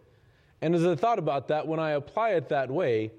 And 0.61 0.75
as 0.75 0.85
I 0.85 0.95
thought 0.95 1.17
about 1.17 1.47
that, 1.47 1.65
when 1.65 1.79
I 1.79 1.91
apply 1.91 2.31
it 2.31 2.50
that 2.50 2.69
way, 2.69 3.11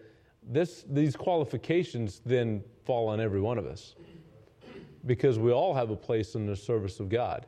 this, 0.43 0.85
these 0.89 1.17
qualifications 1.17 2.21
then 2.25 2.63
fall 2.85 3.09
on 3.09 3.21
every 3.21 3.41
one 3.41 3.59
of 3.59 3.67
us. 3.67 3.95
Because 5.07 5.39
we 5.39 5.51
all 5.51 5.75
have 5.75 5.91
a 5.91 5.97
place 5.97 6.35
in 6.35 6.47
the 6.47 6.55
service 6.55 7.01
of 7.01 7.09
God. 7.09 7.47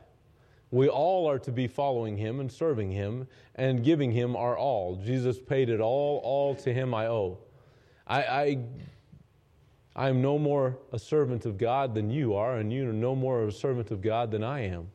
We 0.71 0.89
all 0.89 1.29
are 1.29 1.39
to 1.39 1.51
be 1.51 1.67
following 1.67 2.17
Him 2.17 2.39
and 2.39 2.51
serving 2.51 2.91
Him 2.91 3.27
and 3.55 3.83
giving 3.83 4.11
Him 4.11 4.35
our 4.35 4.57
all. 4.57 4.95
Jesus 4.95 5.39
paid 5.39 5.69
it 5.69 5.79
all, 5.79 6.19
all 6.23 6.55
to 6.55 6.73
Him 6.73 6.93
I 6.93 7.07
owe. 7.07 7.37
I, 8.07 8.23
I, 8.23 8.57
I 9.95 10.09
am 10.09 10.21
no 10.21 10.37
more 10.37 10.77
a 10.91 10.99
servant 10.99 11.45
of 11.45 11.57
God 11.57 11.93
than 11.93 12.09
you 12.09 12.35
are, 12.35 12.57
and 12.57 12.71
you 12.73 12.89
are 12.89 12.93
no 12.93 13.15
more 13.15 13.47
a 13.47 13.51
servant 13.51 13.91
of 13.91 14.01
God 14.01 14.31
than 14.31 14.43
I 14.43 14.61
am. 14.67 14.89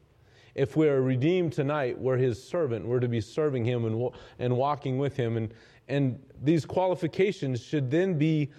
If 0.55 0.77
we 0.77 0.89
are 0.89 1.01
redeemed 1.01 1.53
tonight, 1.53 1.99
we're 1.99 2.17
His 2.17 2.43
servant. 2.43 2.85
We're 2.85 3.01
to 3.01 3.09
be 3.09 3.21
serving 3.21 3.65
Him 3.65 3.85
and, 3.85 4.11
and 4.39 4.57
walking 4.57 4.99
with 4.99 5.17
Him. 5.17 5.37
And, 5.37 5.55
and 5.89 6.21
these 6.43 6.67
qualifications 6.67 7.63
should 7.63 7.91
then 7.91 8.19
be 8.19 8.51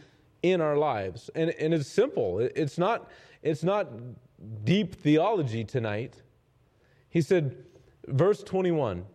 in 0.41 0.61
our 0.61 0.77
lives. 0.77 1.29
And, 1.35 1.51
and 1.51 1.73
it's 1.73 1.87
simple, 1.87 2.39
it's 2.39 2.77
not, 2.77 3.11
it's 3.43 3.63
not 3.63 3.87
deep 4.63 4.95
theology 4.95 5.63
tonight. 5.63 6.21
He 7.11 7.21
said, 7.21 7.55
verse 8.07 8.41
21 8.41 9.05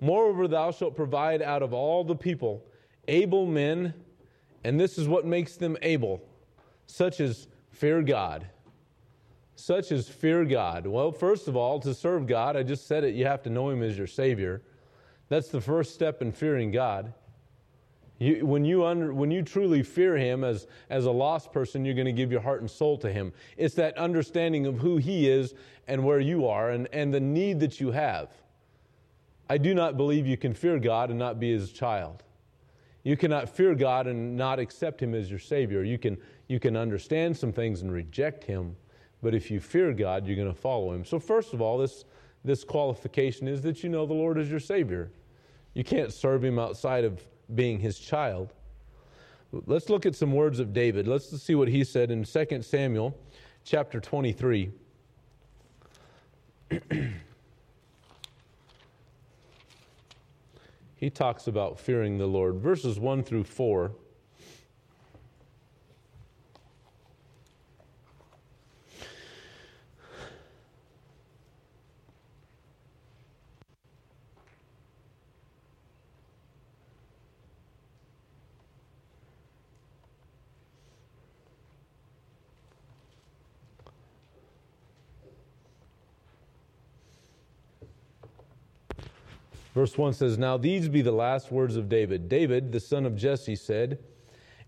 Moreover, 0.00 0.48
thou 0.48 0.70
shalt 0.70 0.96
provide 0.96 1.42
out 1.42 1.62
of 1.62 1.74
all 1.74 2.04
the 2.04 2.14
people 2.14 2.64
able 3.08 3.44
men 3.44 3.92
and 4.64 4.78
this 4.78 4.98
is 4.98 5.08
what 5.08 5.24
makes 5.24 5.56
them 5.56 5.76
able, 5.82 6.20
such 6.86 7.20
as 7.20 7.48
fear 7.70 8.02
God. 8.02 8.46
Such 9.56 9.92
as 9.92 10.08
fear 10.08 10.44
God. 10.44 10.86
Well, 10.86 11.12
first 11.12 11.48
of 11.48 11.56
all, 11.56 11.80
to 11.80 11.94
serve 11.94 12.26
God, 12.26 12.56
I 12.56 12.62
just 12.62 12.86
said 12.86 13.04
it, 13.04 13.14
you 13.14 13.26
have 13.26 13.42
to 13.42 13.50
know 13.50 13.70
Him 13.70 13.82
as 13.82 13.96
your 13.96 14.06
Savior. 14.06 14.62
That's 15.28 15.48
the 15.48 15.60
first 15.60 15.94
step 15.94 16.22
in 16.22 16.32
fearing 16.32 16.70
God. 16.70 17.12
You, 18.20 18.44
when, 18.44 18.66
you 18.66 18.84
under, 18.84 19.14
when 19.14 19.30
you 19.30 19.42
truly 19.42 19.82
fear 19.82 20.14
Him 20.14 20.44
as, 20.44 20.66
as 20.90 21.06
a 21.06 21.10
lost 21.10 21.52
person, 21.52 21.86
you're 21.86 21.94
going 21.94 22.04
to 22.04 22.12
give 22.12 22.30
your 22.30 22.42
heart 22.42 22.60
and 22.60 22.70
soul 22.70 22.98
to 22.98 23.10
Him. 23.10 23.32
It's 23.56 23.74
that 23.76 23.96
understanding 23.96 24.66
of 24.66 24.78
who 24.78 24.98
He 24.98 25.26
is 25.26 25.54
and 25.88 26.04
where 26.04 26.20
you 26.20 26.46
are 26.46 26.70
and, 26.70 26.86
and 26.92 27.12
the 27.12 27.18
need 27.18 27.60
that 27.60 27.80
you 27.80 27.90
have. 27.92 28.28
I 29.48 29.56
do 29.56 29.74
not 29.74 29.96
believe 29.96 30.26
you 30.26 30.36
can 30.36 30.52
fear 30.52 30.78
God 30.78 31.08
and 31.08 31.18
not 31.18 31.40
be 31.40 31.50
His 31.50 31.72
child. 31.72 32.22
You 33.04 33.16
cannot 33.16 33.48
fear 33.48 33.74
God 33.74 34.06
and 34.06 34.36
not 34.36 34.58
accept 34.58 35.02
Him 35.02 35.14
as 35.14 35.30
your 35.30 35.38
Savior. 35.38 35.82
You 35.82 35.96
can, 35.96 36.18
you 36.46 36.60
can 36.60 36.76
understand 36.76 37.34
some 37.34 37.52
things 37.52 37.80
and 37.80 37.90
reject 37.90 38.44
Him, 38.44 38.76
but 39.22 39.34
if 39.34 39.50
you 39.50 39.60
fear 39.60 39.94
God, 39.94 40.26
you're 40.26 40.36
going 40.36 40.46
to 40.46 40.60
follow 40.60 40.92
Him. 40.92 41.06
So, 41.06 41.18
first 41.18 41.54
of 41.54 41.62
all, 41.62 41.78
this, 41.78 42.04
this 42.44 42.64
qualification 42.64 43.48
is 43.48 43.62
that 43.62 43.82
you 43.82 43.88
know 43.88 44.04
the 44.04 44.12
Lord 44.12 44.36
is 44.36 44.50
your 44.50 44.60
Savior. 44.60 45.10
You 45.72 45.84
can't 45.84 46.12
serve 46.12 46.44
Him 46.44 46.58
outside 46.58 47.04
of 47.04 47.22
being 47.54 47.78
His 47.80 47.98
child. 47.98 48.52
Let's 49.52 49.88
look 49.88 50.06
at 50.06 50.14
some 50.14 50.32
words 50.32 50.60
of 50.60 50.72
David. 50.72 51.08
Let's 51.08 51.36
see 51.42 51.56
what 51.56 51.68
he 51.68 51.82
said 51.82 52.10
in 52.10 52.24
2 52.24 52.62
Samuel 52.62 53.18
chapter 53.64 53.98
23. 53.98 54.70
he 60.96 61.10
talks 61.10 61.48
about 61.48 61.80
fearing 61.80 62.16
the 62.18 62.26
Lord. 62.26 62.60
Verses 62.60 63.00
1 63.00 63.24
through 63.24 63.44
4. 63.44 63.90
Verse 89.80 89.96
1 89.96 90.12
says, 90.12 90.36
Now 90.36 90.58
these 90.58 90.90
be 90.90 91.00
the 91.00 91.10
last 91.10 91.50
words 91.50 91.74
of 91.74 91.88
David. 91.88 92.28
David, 92.28 92.70
the 92.70 92.80
son 92.80 93.06
of 93.06 93.16
Jesse, 93.16 93.56
said, 93.56 93.98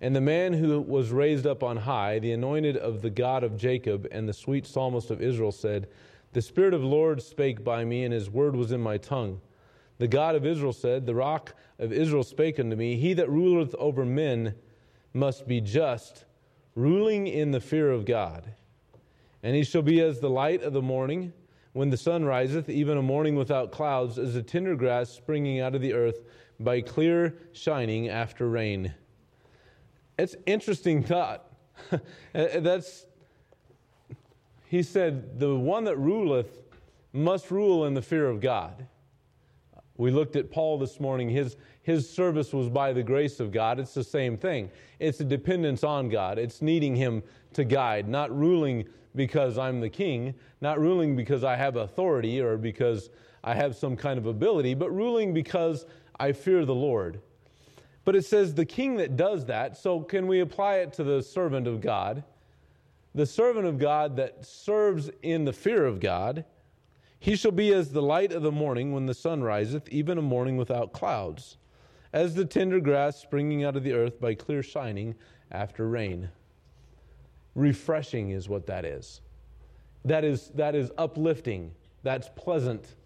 And 0.00 0.16
the 0.16 0.22
man 0.22 0.54
who 0.54 0.80
was 0.80 1.10
raised 1.10 1.46
up 1.46 1.62
on 1.62 1.76
high, 1.76 2.18
the 2.18 2.32
anointed 2.32 2.78
of 2.78 3.02
the 3.02 3.10
God 3.10 3.44
of 3.44 3.58
Jacob, 3.58 4.08
and 4.10 4.26
the 4.26 4.32
sweet 4.32 4.66
psalmist 4.66 5.10
of 5.10 5.20
Israel, 5.20 5.52
said, 5.52 5.88
The 6.32 6.40
Spirit 6.40 6.72
of 6.72 6.80
the 6.80 6.86
Lord 6.86 7.20
spake 7.20 7.62
by 7.62 7.84
me, 7.84 8.04
and 8.04 8.14
his 8.14 8.30
word 8.30 8.56
was 8.56 8.72
in 8.72 8.80
my 8.80 8.96
tongue. 8.96 9.42
The 9.98 10.08
God 10.08 10.34
of 10.34 10.46
Israel 10.46 10.72
said, 10.72 11.04
The 11.04 11.14
rock 11.14 11.56
of 11.78 11.92
Israel 11.92 12.22
spake 12.22 12.58
unto 12.58 12.74
me, 12.74 12.96
He 12.96 13.12
that 13.12 13.28
ruleth 13.28 13.74
over 13.74 14.06
men 14.06 14.54
must 15.12 15.46
be 15.46 15.60
just, 15.60 16.24
ruling 16.74 17.26
in 17.26 17.50
the 17.50 17.60
fear 17.60 17.90
of 17.90 18.06
God. 18.06 18.54
And 19.42 19.54
he 19.54 19.62
shall 19.62 19.82
be 19.82 20.00
as 20.00 20.20
the 20.20 20.30
light 20.30 20.62
of 20.62 20.72
the 20.72 20.80
morning 20.80 21.34
when 21.72 21.90
the 21.90 21.96
sun 21.96 22.24
riseth, 22.24 22.68
even 22.68 22.98
a 22.98 23.02
morning 23.02 23.36
without 23.36 23.72
clouds, 23.72 24.18
as 24.18 24.36
a 24.36 24.42
tender 24.42 24.76
grass 24.76 25.10
springing 25.10 25.60
out 25.60 25.74
of 25.74 25.80
the 25.80 25.92
earth 25.92 26.20
by 26.60 26.80
clear 26.80 27.34
shining 27.52 28.08
after 28.08 28.48
rain. 28.48 28.92
It's 30.18 30.36
interesting 30.46 31.02
thought. 31.02 31.46
That's 32.32 33.06
he 34.72 34.82
said, 34.82 35.38
the 35.38 35.54
one 35.54 35.84
that 35.84 35.98
ruleth 35.98 36.60
must 37.12 37.50
rule 37.50 37.84
in 37.84 37.92
the 37.92 38.00
fear 38.00 38.26
of 38.26 38.40
God. 38.40 38.86
We 39.98 40.10
looked 40.10 40.34
at 40.34 40.50
Paul 40.50 40.78
this 40.78 40.98
morning. 40.98 41.28
His, 41.28 41.58
his 41.82 42.08
service 42.08 42.54
was 42.54 42.70
by 42.70 42.94
the 42.94 43.02
grace 43.02 43.38
of 43.38 43.52
God. 43.52 43.78
It's 43.78 43.92
the 43.92 44.02
same 44.02 44.38
thing. 44.38 44.70
It's 44.98 45.20
a 45.20 45.24
dependence 45.24 45.84
on 45.84 46.08
God. 46.08 46.38
It's 46.38 46.62
needing 46.62 46.96
Him 46.96 47.22
to 47.52 47.64
guide, 47.64 48.08
not 48.08 48.34
ruling 48.34 48.86
because 49.14 49.58
I'm 49.58 49.80
the 49.80 49.88
king, 49.88 50.34
not 50.60 50.80
ruling 50.80 51.16
because 51.16 51.44
I 51.44 51.56
have 51.56 51.76
authority 51.76 52.40
or 52.40 52.56
because 52.56 53.10
I 53.44 53.54
have 53.54 53.76
some 53.76 53.96
kind 53.96 54.18
of 54.18 54.26
ability, 54.26 54.74
but 54.74 54.90
ruling 54.90 55.34
because 55.34 55.84
I 56.18 56.32
fear 56.32 56.64
the 56.64 56.74
Lord. 56.74 57.20
But 58.04 58.16
it 58.16 58.24
says 58.24 58.54
the 58.54 58.64
king 58.64 58.96
that 58.96 59.16
does 59.16 59.46
that, 59.46 59.76
so 59.76 60.00
can 60.00 60.26
we 60.26 60.40
apply 60.40 60.76
it 60.76 60.92
to 60.94 61.04
the 61.04 61.22
servant 61.22 61.66
of 61.66 61.80
God? 61.80 62.24
The 63.14 63.26
servant 63.26 63.66
of 63.66 63.78
God 63.78 64.16
that 64.16 64.44
serves 64.44 65.10
in 65.22 65.44
the 65.44 65.52
fear 65.52 65.84
of 65.84 66.00
God, 66.00 66.44
he 67.20 67.36
shall 67.36 67.52
be 67.52 67.72
as 67.72 67.92
the 67.92 68.02
light 68.02 68.32
of 68.32 68.42
the 68.42 68.50
morning 68.50 68.92
when 68.92 69.06
the 69.06 69.14
sun 69.14 69.42
riseth, 69.42 69.88
even 69.90 70.18
a 70.18 70.22
morning 70.22 70.56
without 70.56 70.92
clouds, 70.92 71.58
as 72.12 72.34
the 72.34 72.44
tender 72.44 72.80
grass 72.80 73.20
springing 73.20 73.62
out 73.62 73.76
of 73.76 73.84
the 73.84 73.92
earth 73.92 74.20
by 74.20 74.34
clear 74.34 74.62
shining 74.62 75.14
after 75.50 75.88
rain. 75.88 76.30
Refreshing 77.54 78.30
is 78.30 78.48
what 78.48 78.66
that 78.66 78.84
is. 78.84 79.20
That 80.04 80.24
is, 80.24 80.48
that 80.54 80.74
is 80.74 80.90
uplifting. 80.98 81.72
That's 82.02 82.28
pleasant. 82.34 82.96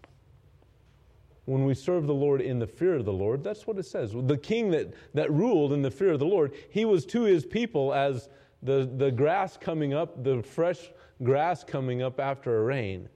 When 1.45 1.65
we 1.65 1.73
serve 1.73 2.07
the 2.07 2.13
Lord 2.13 2.41
in 2.41 2.59
the 2.59 2.67
fear 2.67 2.95
of 2.95 3.05
the 3.05 3.13
Lord, 3.13 3.43
that's 3.43 3.67
what 3.67 3.77
it 3.77 3.85
says. 3.85 4.11
The 4.13 4.37
king 4.37 4.71
that, 4.71 4.93
that 5.13 5.31
ruled 5.31 5.71
in 5.71 5.81
the 5.81 5.91
fear 5.91 6.11
of 6.11 6.19
the 6.19 6.25
Lord, 6.25 6.53
he 6.69 6.85
was 6.85 7.05
to 7.07 7.23
his 7.23 7.45
people 7.45 7.93
as 7.93 8.29
the, 8.63 8.89
the 8.97 9.11
grass 9.11 9.55
coming 9.55 9.93
up, 9.93 10.23
the 10.23 10.41
fresh 10.41 10.91
grass 11.23 11.63
coming 11.63 12.01
up 12.01 12.19
after 12.19 12.57
a 12.57 12.63
rain. 12.63 13.07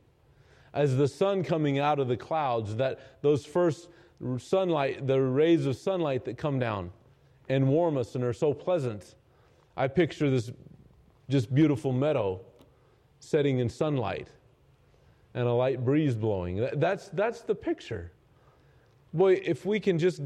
As 0.74 0.96
the 0.96 1.08
sun 1.08 1.44
coming 1.44 1.80
out 1.80 2.00
of 2.00 2.08
the 2.08 2.16
clouds, 2.16 2.76
that 2.78 3.22
those 3.22 3.46
first 3.46 3.90
sunlight, 4.38 5.08
the 5.08 5.20
rays 5.20 5.66
of 5.66 5.76
sunlight 5.76 6.26
that 6.26 6.38
come 6.38 6.60
down 6.60 6.92
and 7.50 7.68
warm 7.68 7.98
us 7.98 8.16
and 8.16 8.24
are 8.24 8.34
so 8.34 8.54
pleasant. 8.54 9.16
I 9.76 9.88
picture 9.88 10.30
this 10.30 10.52
just 11.30 11.54
beautiful 11.54 11.92
meadow 11.92 12.42
setting 13.20 13.60
in 13.60 13.70
sunlight 13.70 14.30
and 15.34 15.48
a 15.48 15.54
light 15.54 15.84
breeze 15.86 16.16
blowing. 16.16 16.68
That's, 16.74 17.10
that's 17.10 17.42
the 17.42 17.56
picture. 17.56 18.12
Boy, 19.14 19.42
if 19.44 19.66
we 19.66 19.80
can 19.80 19.98
just 19.98 20.22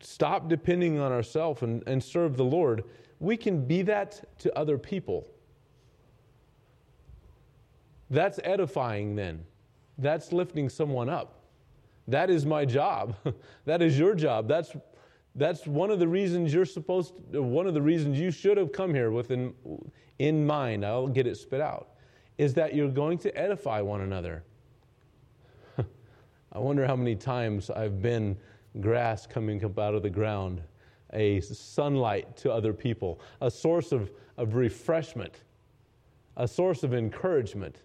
stop 0.00 0.48
depending 0.48 0.98
on 0.98 1.12
ourselves 1.12 1.62
and, 1.62 1.82
and 1.86 2.02
serve 2.02 2.36
the 2.36 2.44
Lord, 2.44 2.84
we 3.20 3.36
can 3.36 3.64
be 3.64 3.82
that 3.82 4.38
to 4.40 4.56
other 4.58 4.78
people. 4.78 5.26
That's 8.10 8.38
edifying 8.44 9.14
then. 9.16 9.44
That's 9.98 10.32
lifting 10.32 10.68
someone 10.68 11.08
up. 11.08 11.40
That 12.08 12.30
is 12.30 12.44
my 12.44 12.64
job. 12.64 13.16
that 13.64 13.80
is 13.80 13.98
your 13.98 14.14
job. 14.14 14.48
That's 14.48 14.72
that's 15.34 15.66
one 15.66 15.90
of 15.90 15.98
the 15.98 16.08
reasons 16.08 16.52
you're 16.52 16.64
supposed 16.64 17.14
to, 17.32 17.42
one 17.42 17.66
of 17.66 17.74
the 17.74 17.82
reasons 17.82 18.18
you 18.18 18.30
should 18.30 18.56
have 18.58 18.72
come 18.72 18.92
here 18.92 19.10
with 19.10 19.30
in, 19.30 19.54
in 20.18 20.46
mind. 20.46 20.84
I'll 20.84 21.08
get 21.08 21.26
it 21.26 21.36
spit 21.36 21.60
out. 21.60 21.88
Is 22.38 22.54
that 22.54 22.74
you're 22.74 22.90
going 22.90 23.18
to 23.18 23.36
edify 23.38 23.80
one 23.80 24.02
another. 24.02 24.44
I 26.52 26.58
wonder 26.58 26.86
how 26.86 26.96
many 26.96 27.16
times 27.16 27.70
I've 27.70 28.02
been 28.02 28.36
grass 28.80 29.26
coming 29.26 29.64
up 29.64 29.78
out 29.78 29.94
of 29.94 30.02
the 30.02 30.10
ground, 30.10 30.62
a 31.12 31.40
sunlight 31.40 32.36
to 32.38 32.52
other 32.52 32.72
people, 32.72 33.20
a 33.40 33.50
source 33.50 33.92
of, 33.92 34.10
of 34.36 34.54
refreshment, 34.54 35.42
a 36.36 36.48
source 36.48 36.82
of 36.82 36.94
encouragement. 36.94 37.82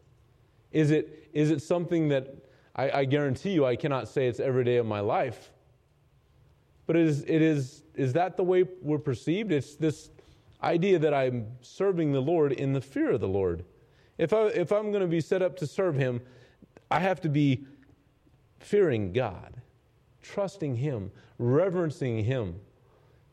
Is 0.71 0.91
it, 0.91 1.29
is 1.33 1.51
it 1.51 1.61
something 1.61 2.09
that 2.09 2.35
I, 2.75 2.91
I 2.91 3.05
guarantee 3.05 3.51
you 3.51 3.65
I 3.65 3.75
cannot 3.75 4.07
say 4.07 4.27
it's 4.27 4.39
every 4.39 4.63
day 4.63 4.77
of 4.77 4.85
my 4.85 4.99
life? 4.99 5.51
But 6.87 6.95
is, 6.95 7.21
it 7.23 7.41
is, 7.41 7.83
is 7.95 8.13
that 8.13 8.37
the 8.37 8.43
way 8.43 8.63
we're 8.81 8.97
perceived? 8.97 9.51
It's 9.51 9.75
this 9.75 10.09
idea 10.63 10.97
that 10.99 11.13
I'm 11.13 11.47
serving 11.61 12.13
the 12.13 12.21
Lord 12.21 12.53
in 12.53 12.73
the 12.73 12.81
fear 12.81 13.11
of 13.11 13.19
the 13.19 13.27
Lord. 13.27 13.63
If, 14.17 14.33
I, 14.33 14.47
if 14.47 14.71
I'm 14.71 14.89
going 14.89 15.01
to 15.01 15.07
be 15.07 15.21
set 15.21 15.41
up 15.41 15.57
to 15.57 15.67
serve 15.67 15.95
Him, 15.95 16.21
I 16.89 16.99
have 16.99 17.21
to 17.21 17.29
be 17.29 17.67
fearing 18.59 19.13
God, 19.13 19.61
trusting 20.21 20.77
Him, 20.77 21.11
reverencing 21.37 22.23
Him. 22.23 22.55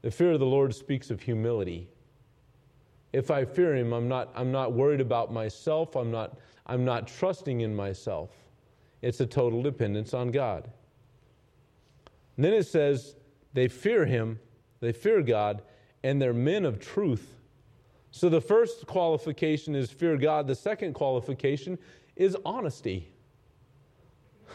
The 0.02 0.10
fear 0.10 0.32
of 0.32 0.40
the 0.40 0.46
Lord 0.46 0.74
speaks 0.74 1.10
of 1.10 1.22
humility. 1.22 1.88
If 3.12 3.30
I 3.30 3.44
fear 3.44 3.74
Him, 3.76 3.92
I'm 3.92 4.08
not, 4.08 4.30
I'm 4.34 4.50
not 4.50 4.72
worried 4.72 5.00
about 5.00 5.32
myself, 5.32 5.94
I'm 5.94 6.10
not, 6.10 6.38
I'm 6.66 6.84
not 6.84 7.06
trusting 7.06 7.60
in 7.60 7.74
myself. 7.74 8.30
It's 9.00 9.20
a 9.20 9.26
total 9.26 9.62
dependence 9.62 10.12
on 10.12 10.30
God. 10.30 10.68
And 12.36 12.44
then 12.44 12.52
it 12.52 12.66
says, 12.66 13.14
they 13.54 13.68
fear 13.68 14.04
him, 14.04 14.38
they 14.80 14.92
fear 14.92 15.22
God, 15.22 15.62
and 16.02 16.20
they're 16.20 16.34
men 16.34 16.64
of 16.64 16.78
truth. 16.78 17.34
So 18.10 18.28
the 18.28 18.40
first 18.40 18.86
qualification 18.86 19.74
is 19.74 19.90
fear 19.90 20.16
God. 20.16 20.46
The 20.46 20.54
second 20.54 20.92
qualification 20.92 21.78
is 22.14 22.36
honesty. 22.44 23.08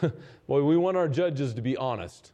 Boy, 0.46 0.62
we 0.62 0.76
want 0.76 0.96
our 0.96 1.08
judges 1.08 1.52
to 1.54 1.60
be 1.60 1.76
honest. 1.76 2.32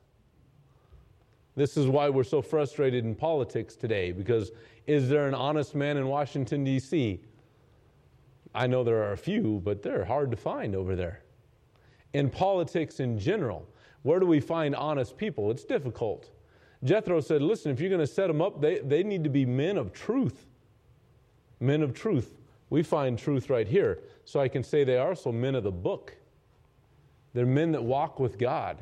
This 1.57 1.77
is 1.77 1.87
why 1.87 2.11
we're 2.11 2.23
so 2.23 2.43
frustrated 2.43 3.05
in 3.05 3.15
politics 3.15 3.77
today, 3.77 4.13
because 4.13 4.53
is 4.87 5.09
there 5.09 5.27
an 5.27 5.35
honest 5.35 5.75
man 5.75 5.97
in 5.97 6.07
Washington, 6.07 6.63
D.C.? 6.65 7.21
I 8.55 8.67
know 8.67 8.85
there 8.85 9.03
are 9.03 9.13
a 9.13 9.17
few, 9.17 9.61
but 9.65 9.83
they're 9.83 10.05
hard 10.05 10.31
to 10.31 10.37
find 10.37 10.75
over 10.75 10.95
there. 10.95 11.23
In 12.13 12.31
politics 12.31 13.01
in 13.01 13.19
general, 13.19 13.69
where 14.03 14.21
do 14.21 14.27
we 14.27 14.41
find 14.41 14.77
honest 14.77 15.17
people? 15.17 15.51
It's 15.51 15.65
difficult. 15.65 16.31
Jethro 16.87 17.21
said, 17.21 17.43
Listen, 17.43 17.73
if 17.73 17.81
you're 17.81 17.91
going 17.91 18.01
to 18.01 18.07
set 18.07 18.29
them 18.29 18.41
up, 18.41 18.61
they, 18.61 18.79
they 18.79 19.03
need 19.03 19.25
to 19.25 19.31
be 19.31 19.45
men 19.45 19.77
of 19.77 19.93
truth. 19.93 20.47
Men 21.61 21.83
of 21.83 21.93
truth. 21.93 22.35
We 22.71 22.83
find 22.83 23.19
truth 23.19 23.51
right 23.51 23.67
here. 23.67 24.01
So 24.25 24.41
I 24.41 24.49
can 24.49 24.63
say 24.63 24.85
they 24.85 24.97
are 24.97 25.09
also 25.09 25.33
men 25.33 25.55
of 25.55 25.65
the 25.65 25.73
book. 25.73 26.17
They're 27.35 27.47
men 27.47 27.73
that 27.73 27.83
walk 27.83 28.19
with 28.19 28.39
God. 28.39 28.79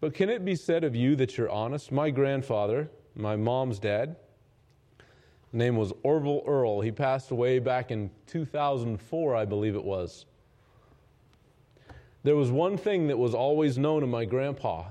But 0.00 0.14
can 0.14 0.28
it 0.28 0.44
be 0.44 0.54
said 0.54 0.84
of 0.84 0.94
you 0.94 1.16
that 1.16 1.36
you're 1.38 1.50
honest? 1.50 1.92
My 1.92 2.10
grandfather, 2.10 2.90
my 3.14 3.36
mom's 3.36 3.78
dad, 3.78 4.16
name 5.52 5.76
was 5.76 5.92
Orville 6.02 6.42
Earl. 6.46 6.80
He 6.80 6.92
passed 6.92 7.30
away 7.30 7.58
back 7.58 7.90
in 7.90 8.10
2004, 8.26 9.36
I 9.36 9.44
believe 9.44 9.74
it 9.74 9.84
was. 9.84 10.26
There 12.24 12.36
was 12.36 12.50
one 12.50 12.76
thing 12.76 13.06
that 13.06 13.18
was 13.18 13.34
always 13.34 13.78
known 13.78 14.02
of 14.02 14.08
my 14.08 14.24
grandpa 14.24 14.86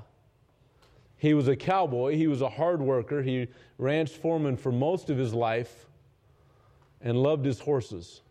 he 1.25 1.33
was 1.33 1.47
a 1.47 1.55
cowboy, 1.55 2.15
he 2.15 2.27
was 2.27 2.41
a 2.41 2.49
hard 2.49 2.79
worker, 2.79 3.23
he 3.23 3.47
ranched 3.79 4.15
foreman 4.17 4.55
for 4.55 4.71
most 4.71 5.09
of 5.09 5.17
his 5.17 5.33
life 5.33 5.87
and 7.01 7.17
loved 7.17 7.43
his 7.43 7.59
horses. 7.59 8.21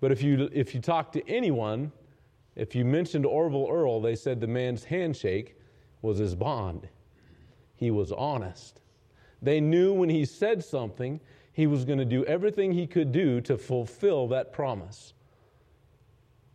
But 0.00 0.12
if 0.12 0.22
you, 0.22 0.50
if 0.52 0.74
you 0.74 0.82
talk 0.82 1.12
to 1.12 1.26
anyone, 1.26 1.92
if 2.56 2.74
you 2.74 2.84
mentioned 2.84 3.24
Orville 3.24 3.68
Earl, 3.70 4.02
they 4.02 4.16
said 4.16 4.38
the 4.38 4.46
man's 4.46 4.84
handshake 4.84 5.56
was 6.02 6.18
his 6.18 6.34
bond. 6.34 6.88
He 7.74 7.90
was 7.90 8.12
honest. 8.12 8.82
They 9.40 9.58
knew 9.58 9.94
when 9.94 10.10
he 10.10 10.26
said 10.26 10.62
something, 10.62 11.20
he 11.54 11.66
was 11.66 11.86
going 11.86 11.98
to 11.98 12.04
do 12.04 12.22
everything 12.26 12.72
he 12.72 12.86
could 12.86 13.12
do 13.12 13.40
to 13.40 13.56
fulfill 13.56 14.28
that 14.28 14.52
promise. 14.52 15.14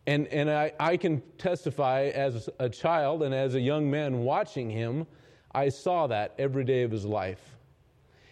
And, 0.06 0.26
and 0.28 0.50
I, 0.50 0.72
I 0.80 0.96
can 0.96 1.22
testify 1.38 2.06
as 2.06 2.48
a 2.58 2.68
child 2.68 3.22
and 3.22 3.34
as 3.34 3.54
a 3.54 3.60
young 3.60 3.90
man 3.90 4.20
watching 4.20 4.68
him, 4.68 5.06
I 5.54 5.68
saw 5.68 6.06
that 6.08 6.34
every 6.38 6.64
day 6.64 6.82
of 6.82 6.90
his 6.90 7.04
life. 7.04 7.56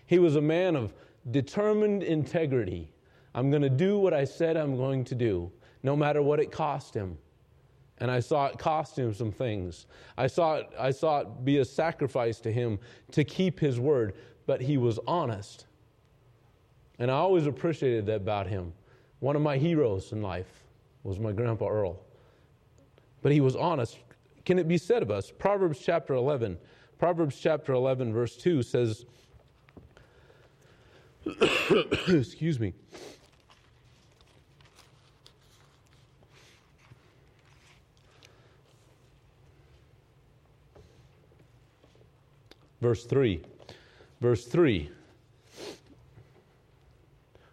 He 0.07 0.19
was 0.19 0.37
a 0.37 0.41
man 0.41 0.75
of 0.75 0.93
determined 1.31 2.03
integrity. 2.03 2.93
I'm 3.35 3.51
going 3.51 3.63
to 3.63 3.71
do 3.71 3.99
what 3.99 4.13
I 4.13 4.25
said 4.25 4.57
I'm 4.57 4.77
going 4.77 5.05
to 5.05 5.15
do, 5.15 5.53
no 5.83 5.95
matter 5.95 6.23
what 6.23 6.41
it 6.41 6.51
cost 6.51 6.95
him. 6.95 7.17
And 7.99 8.11
I 8.11 8.19
saw 8.19 8.47
it 8.47 8.59
cost 8.59 8.99
him 8.99 9.13
some 9.13 9.31
things. 9.31 9.87
I 10.17 10.27
saw 10.27 10.57
it, 10.57 10.71
I 10.79 10.91
saw 10.91 11.21
it 11.21 11.45
be 11.45 11.59
a 11.59 11.65
sacrifice 11.65 12.41
to 12.41 12.51
him 12.51 12.79
to 13.13 13.23
keep 13.23 13.61
his 13.61 13.79
word, 13.79 14.15
but 14.47 14.61
he 14.61 14.79
was 14.79 14.99
honest. 15.07 15.67
And 16.99 17.11
I 17.11 17.15
always 17.15 17.47
appreciated 17.47 18.07
that 18.07 18.17
about 18.17 18.47
him. 18.47 18.73
One 19.21 19.37
of 19.37 19.43
my 19.43 19.59
heroes 19.59 20.13
in 20.13 20.23
life 20.23 20.65
was 21.05 21.19
my 21.19 21.33
grandpa 21.33 21.69
Earl. 21.69 21.99
But 23.23 23.33
he 23.33 23.41
was 23.41 23.57
honest. 23.57 23.99
Can 24.45 24.59
it 24.59 24.69
be 24.69 24.79
said 24.79 25.03
of 25.03 25.11
us? 25.11 25.31
Proverbs 25.31 25.79
chapter 25.79 26.15
11. 26.15 26.59
Proverbs 26.99 27.39
chapter 27.39 27.73
11, 27.73 28.13
verse 28.13 28.37
2 28.37 28.63
says, 28.63 29.05
Excuse 32.09 32.61
me. 32.61 32.75
Verse 42.81 43.05
3. 43.05 43.43
Verse 44.21 44.47
3 44.47 44.91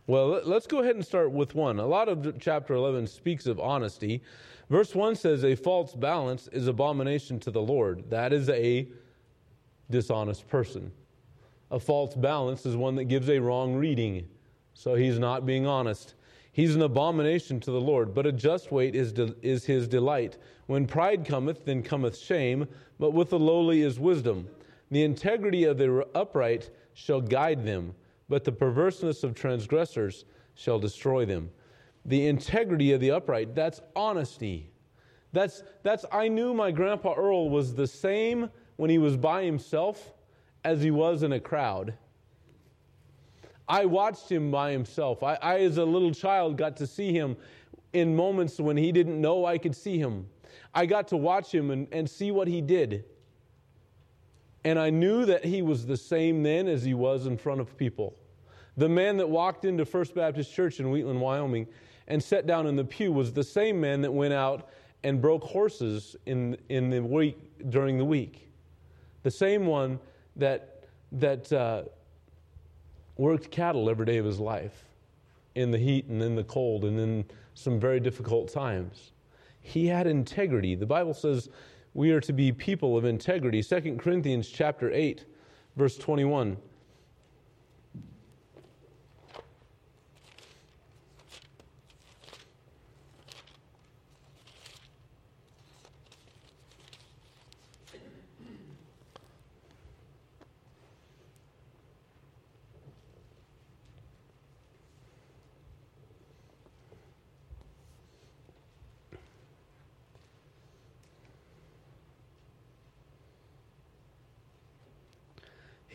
well, 0.08 0.42
let's 0.46 0.68
go 0.68 0.80
ahead 0.80 0.96
and 0.96 1.06
start 1.06 1.32
with 1.32 1.54
one. 1.54 1.80
A 1.80 1.86
lot 1.86 2.08
of 2.08 2.40
chapter 2.40 2.74
11 2.74 3.08
speaks 3.08 3.46
of 3.46 3.60
honesty. 3.60 4.24
Verse 4.70 4.96
1 4.96 5.16
says, 5.16 5.44
A 5.44 5.54
false 5.54 5.94
balance 5.94 6.48
is 6.54 6.68
abomination 6.68 7.42
to 7.42 7.52
the 7.52 7.62
Lord. 7.62 8.10
That 8.10 8.32
is 8.32 8.48
a 8.50 8.88
dishonest 9.90 10.48
person. 10.48 10.94
A 11.72 11.80
false 11.80 12.16
balance 12.16 12.66
is 12.66 12.78
one 12.78 12.96
that 12.96 13.06
gives 13.06 13.30
a 13.30 13.40
wrong 13.40 13.76
reading. 13.76 14.26
So 14.74 14.96
he's 14.96 15.20
not 15.20 15.46
being 15.46 15.68
honest. 15.68 16.16
He's 16.54 16.74
an 16.74 16.82
abomination 16.84 17.60
to 17.60 17.72
the 17.72 17.82
Lord, 17.82 18.14
but 18.14 18.26
a 18.26 18.32
just 18.32 18.72
weight 18.72 18.96
is, 18.96 19.12
de- 19.12 19.36
is 19.42 19.66
his 19.66 19.90
delight. 19.90 20.38
When 20.68 20.88
pride 20.88 21.26
cometh, 21.26 21.66
then 21.66 21.84
cometh 21.84 22.18
shame, 22.18 22.68
but 22.98 23.12
with 23.12 23.30
the 23.30 23.40
lowly 23.40 23.82
is 23.82 24.00
wisdom. 24.00 24.48
The 24.90 25.04
integrity 25.04 25.66
of 25.66 25.78
the 25.78 26.08
upright 26.16 26.70
shall 26.94 27.20
guide 27.20 27.66
them 27.66 27.94
but 28.30 28.44
the 28.44 28.52
perverseness 28.52 29.24
of 29.24 29.34
transgressors 29.34 30.26
shall 30.56 30.80
destroy 30.80 31.26
them. 31.26 31.50
The 32.06 32.28
integrity 32.28 32.94
of 32.94 33.02
the 33.02 33.12
upright, 33.12 33.56
that's 33.56 33.82
honesty. 33.96 34.72
That's, 35.34 35.64
that's, 35.84 36.06
I 36.12 36.28
knew 36.28 36.54
my 36.54 36.72
grandpa 36.72 37.14
Earl 37.14 37.50
was 37.50 37.76
the 37.76 37.88
same 37.88 38.50
when 38.78 38.90
he 38.90 38.98
was 38.98 39.18
by 39.18 39.44
himself 39.44 40.14
as 40.64 40.82
he 40.82 40.92
was 40.92 41.24
in 41.24 41.34
a 41.34 41.40
crowd. 41.40 41.94
I 43.70 43.86
watched 43.86 44.32
him 44.32 44.50
by 44.50 44.72
himself. 44.72 45.24
I, 45.24 45.38
I, 45.42 45.60
as 45.60 45.78
a 45.78 45.84
little 45.84 46.12
child, 46.12 46.58
got 46.58 46.78
to 46.78 46.88
see 46.88 47.12
him 47.12 47.36
in 47.94 48.16
moments 48.16 48.60
when 48.60 48.78
he 48.78 48.92
didn't 48.92 49.20
know 49.20 49.46
I 49.46 49.58
could 49.58 49.76
see 49.76 49.98
him. 49.98 50.28
I 50.74 50.86
got 50.86 51.08
to 51.10 51.18
watch 51.18 51.54
him 51.54 51.72
and, 51.72 51.88
and 51.92 52.10
see 52.10 52.32
what 52.32 52.48
he 52.48 52.62
did. 52.62 53.04
And 54.64 54.78
I 54.78 54.90
knew 54.90 55.26
that 55.26 55.46
he 55.46 55.62
was 55.62 55.86
the 55.86 55.98
same 55.98 56.44
then 56.44 56.68
as 56.68 56.84
he 56.84 56.94
was 56.94 57.26
in 57.26 57.38
front 57.38 57.62
of 57.62 57.78
people. 57.78 58.16
The 58.76 58.90
man 58.90 59.18
that 59.18 59.30
walked 59.30 59.66
into 59.66 59.86
First 59.86 60.14
Baptist 60.14 60.54
Church 60.54 60.80
in 60.80 60.92
Wheatland, 60.92 61.22
Wyoming, 61.22 61.68
and 62.08 62.24
sat 62.24 62.46
down 62.48 62.68
in 62.68 62.76
the 62.76 62.86
pew 62.86 63.12
was 63.12 63.34
the 63.34 63.44
same 63.44 63.80
man 63.82 64.02
that 64.02 64.12
went 64.12 64.34
out 64.34 64.70
and 65.04 65.22
broke 65.22 65.44
horses 65.44 66.16
in, 66.26 66.58
in 66.70 66.90
the 66.90 67.00
week 67.02 67.38
during 67.70 67.98
the 67.98 68.06
week. 68.06 68.50
The 69.24 69.32
same 69.32 69.66
one 69.66 70.00
that, 70.36 70.84
that 71.14 71.52
uh, 71.52 71.84
worked 73.18 73.52
cattle 73.52 73.90
every 73.90 74.06
day 74.06 74.18
of 74.18 74.26
his 74.26 74.40
life 74.40 74.86
in 75.56 75.72
the 75.72 75.78
heat 75.78 76.06
and 76.08 76.22
in 76.22 76.36
the 76.36 76.44
cold 76.44 76.86
and 76.86 77.00
in 77.00 77.26
some 77.56 77.80
very 77.80 78.00
difficult 78.00 78.52
times. 78.52 79.12
he 79.62 79.88
had 79.88 80.08
integrity. 80.08 80.76
The 80.76 80.86
Bible 80.86 81.14
says 81.14 81.50
we 81.98 82.12
are 82.12 82.22
to 82.22 82.32
be 82.32 82.52
people 82.52 82.96
of 82.96 83.06
integrity. 83.06 83.64
2 83.64 83.98
Corinthians 84.00 84.48
chapter 84.48 84.92
8, 84.94 85.26
verse 85.76 85.98
21. 85.98 86.56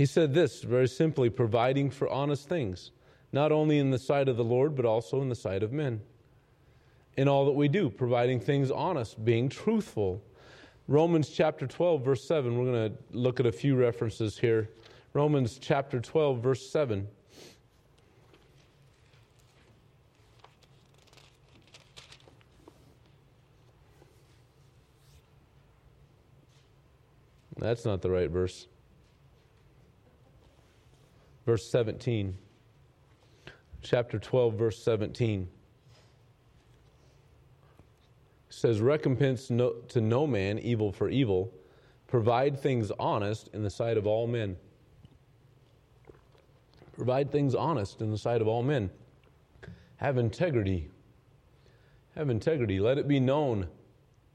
He 0.03 0.07
said 0.07 0.35
this 0.35 0.63
very 0.63 0.89
simply 0.89 1.31
providing 1.31 1.89
for 1.89 2.09
honest 2.09 2.49
things, 2.49 2.91
not 3.31 3.53
only 3.53 3.79
in 3.79 3.93
the 3.93 4.01
sight 4.01 4.29
of 4.29 4.37
the 4.37 4.43
Lord, 4.43 4.75
but 4.75 4.85
also 4.85 5.23
in 5.23 5.29
the 5.29 5.37
sight 5.37 5.63
of 5.63 5.73
men. 5.73 6.01
In 7.17 7.29
all 7.29 7.45
that 7.45 7.53
we 7.53 7.69
do, 7.69 7.89
providing 7.89 8.41
things 8.41 8.73
honest, 8.73 9.25
being 9.25 9.49
truthful. 9.49 10.21
Romans 10.89 11.29
chapter 11.29 11.69
12, 11.69 12.05
verse 12.05 12.25
7, 12.25 12.59
we're 12.59 12.73
going 12.73 12.91
to 12.91 12.99
look 13.17 13.39
at 13.39 13.47
a 13.47 13.53
few 13.53 13.77
references 13.77 14.37
here. 14.37 14.71
Romans 15.13 15.61
chapter 15.61 16.01
12, 16.01 16.43
verse 16.43 16.69
7. 16.69 17.07
That's 27.57 27.85
not 27.85 28.03
the 28.03 28.11
right 28.11 28.29
verse 28.29 28.67
verse 31.47 31.71
17. 31.71 32.37
Chapter 33.83 34.19
12, 34.19 34.55
verse 34.55 34.83
17 34.83 35.49
says, 38.49 38.81
Recompense 38.81 39.51
no, 39.51 39.73
to 39.89 40.01
no 40.01 40.27
man 40.27 40.59
evil 40.59 40.93
for 40.93 41.09
evil, 41.09 41.53
provide 42.07 42.59
things 42.59 42.93
honest 42.99 43.49
in 43.53 43.63
the 43.63 43.71
sight 43.71 43.97
of 43.97 44.07
all 44.07 44.27
men. 44.27 44.57
Provide 46.93 47.33
things 47.33 47.55
honest 47.55 48.01
in 48.01 48.11
the 48.11 48.19
sight 48.19 48.41
of 48.41 48.47
all 48.47 48.63
men. 48.63 48.91
Have 49.97 50.19
integrity. 50.19 50.91
Have 52.15 52.29
integrity. 52.29 52.79
Let 52.79 52.99
it 52.99 53.09
be 53.09 53.19
known 53.19 53.67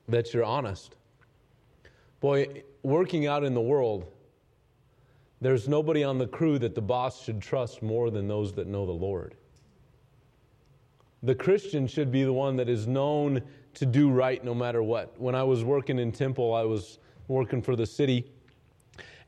that 0.10 0.34
you're 0.34 0.44
honest. 0.44 0.96
Boy, 2.20 2.64
working 2.82 3.28
out 3.28 3.44
in 3.44 3.54
the 3.54 3.62
world, 3.62 4.12
there's 5.40 5.68
nobody 5.68 6.04
on 6.04 6.18
the 6.18 6.28
crew 6.28 6.58
that 6.60 6.76
the 6.76 6.82
boss 6.82 7.24
should 7.24 7.42
trust 7.42 7.82
more 7.84 8.10
than 8.10 8.28
those 8.28 8.54
that 8.54 8.68
know 8.68 8.86
the 8.86 8.92
Lord. 8.92 9.36
The 11.24 11.36
Christian 11.36 11.88
should 11.88 12.12
be 12.12 12.24
the 12.24 12.34
one 12.34 12.56
that 12.58 12.70
is 12.70 12.88
known 12.88 13.42
to 13.76 13.86
do 13.86 14.10
right 14.10 14.44
no 14.44 14.54
matter 14.54 14.82
what. 14.82 15.20
When 15.20 15.36
I 15.36 15.44
was 15.44 15.64
working 15.64 16.00
in 16.00 16.12
Temple, 16.12 16.54
I 16.54 16.64
was 16.64 17.00
working 17.28 17.62
for 17.62 17.76
the 17.76 17.86
city, 17.86 18.32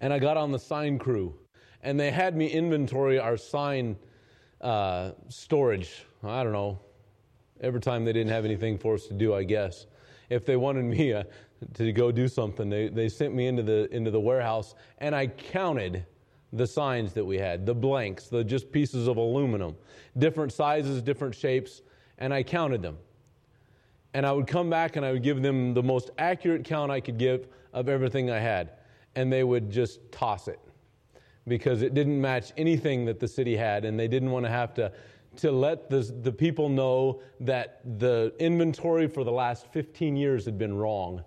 and 0.02 0.14
I 0.14 0.20
got 0.20 0.38
on 0.38 0.52
the 0.52 0.60
sign 0.60 0.98
crew, 0.98 1.36
and 1.84 2.00
they 2.00 2.12
had 2.12 2.36
me 2.36 2.48
inventory 2.48 3.20
our 3.20 3.38
sign 3.38 3.98
uh, 4.62 5.12
storage. 5.30 6.06
I 6.24 6.44
don't 6.44 6.54
know, 6.54 6.80
every 7.62 7.82
time 7.82 8.06
they 8.06 8.14
didn't 8.14 8.32
have 8.32 8.46
anything 8.46 8.78
for 8.78 8.96
us 8.96 9.08
to 9.08 9.14
do, 9.14 9.34
I 9.34 9.44
guess. 9.44 9.86
If 10.30 10.46
they 10.46 10.58
wanted 10.58 10.86
me 10.86 11.14
uh, 11.14 11.24
to 11.74 11.92
go 11.92 12.12
do 12.12 12.28
something. 12.28 12.70
They, 12.70 12.90
they 12.90 13.10
sent 13.10 13.34
me 13.34 13.48
into 13.48 13.64
the, 13.64 13.94
into 13.94 14.12
the 14.12 14.20
warehouse, 14.20 14.76
and 15.00 15.16
I 15.16 15.28
counted 15.28 16.06
the 16.54 16.66
signs 16.66 17.14
that 17.14 17.26
we 17.26 17.38
had, 17.38 17.66
the 17.66 17.76
blanks, 17.76 18.28
the 18.28 18.44
just 18.44 18.72
pieces 18.72 19.08
of 19.08 19.18
aluminum, 19.18 19.76
different 20.18 20.52
sizes, 20.52 21.02
different 21.02 21.36
shapes, 21.36 21.82
and 22.18 22.34
I 22.34 22.44
counted 22.44 22.82
them. 22.82 22.98
And 24.14 24.26
I 24.26 24.32
would 24.32 24.48
come 24.48 24.70
back 24.70 24.96
and 24.96 25.06
I 25.06 25.12
would 25.12 25.22
give 25.22 25.42
them 25.42 25.74
the 25.74 25.84
most 25.84 26.10
accurate 26.18 26.66
count 26.66 26.92
I 26.92 27.00
could 27.00 27.18
give 27.18 27.48
of 27.74 27.88
everything 27.88 28.32
I 28.32 28.40
had. 28.40 28.72
And 29.16 29.32
they 29.32 29.44
would 29.44 29.70
just 29.70 30.12
toss 30.12 30.48
it 30.48 30.60
because 31.48 31.82
it 31.82 31.94
didn't 31.94 32.20
match 32.20 32.52
anything 32.58 33.06
that 33.06 33.20
the 33.20 33.28
city 33.28 33.56
had, 33.56 33.86
and 33.86 34.00
they 34.00 34.08
didn't 34.08 34.32
want 34.32 34.46
to 34.46 34.52
have 34.52 34.74
to, 34.76 34.92
to 35.38 35.52
let 35.52 35.90
the, 35.90 36.02
the 36.22 36.32
people 36.32 36.70
know 36.70 37.22
that 37.40 37.82
the 38.00 38.34
inventory 38.40 39.08
for 39.08 39.24
the 39.24 39.32
last 39.32 39.68
15 39.68 40.16
years 40.16 40.46
had 40.46 40.58
been 40.58 40.76
wrong. 40.76 41.24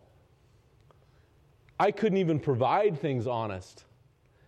I 1.83 1.90
couldn't 1.90 2.18
even 2.18 2.38
provide 2.38 2.97
things 2.97 3.27
honest. 3.27 3.87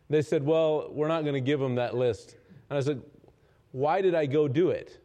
They 0.08 0.22
said, 0.22 0.46
Well, 0.46 0.88
we're 0.92 1.08
not 1.08 1.22
going 1.22 1.34
to 1.34 1.40
give 1.40 1.58
them 1.58 1.74
that 1.74 1.96
list. 1.96 2.36
And 2.70 2.78
I 2.78 2.80
said, 2.80 3.02
Why 3.72 4.00
did 4.00 4.14
I 4.14 4.26
go 4.26 4.46
do 4.46 4.70
it? 4.70 5.04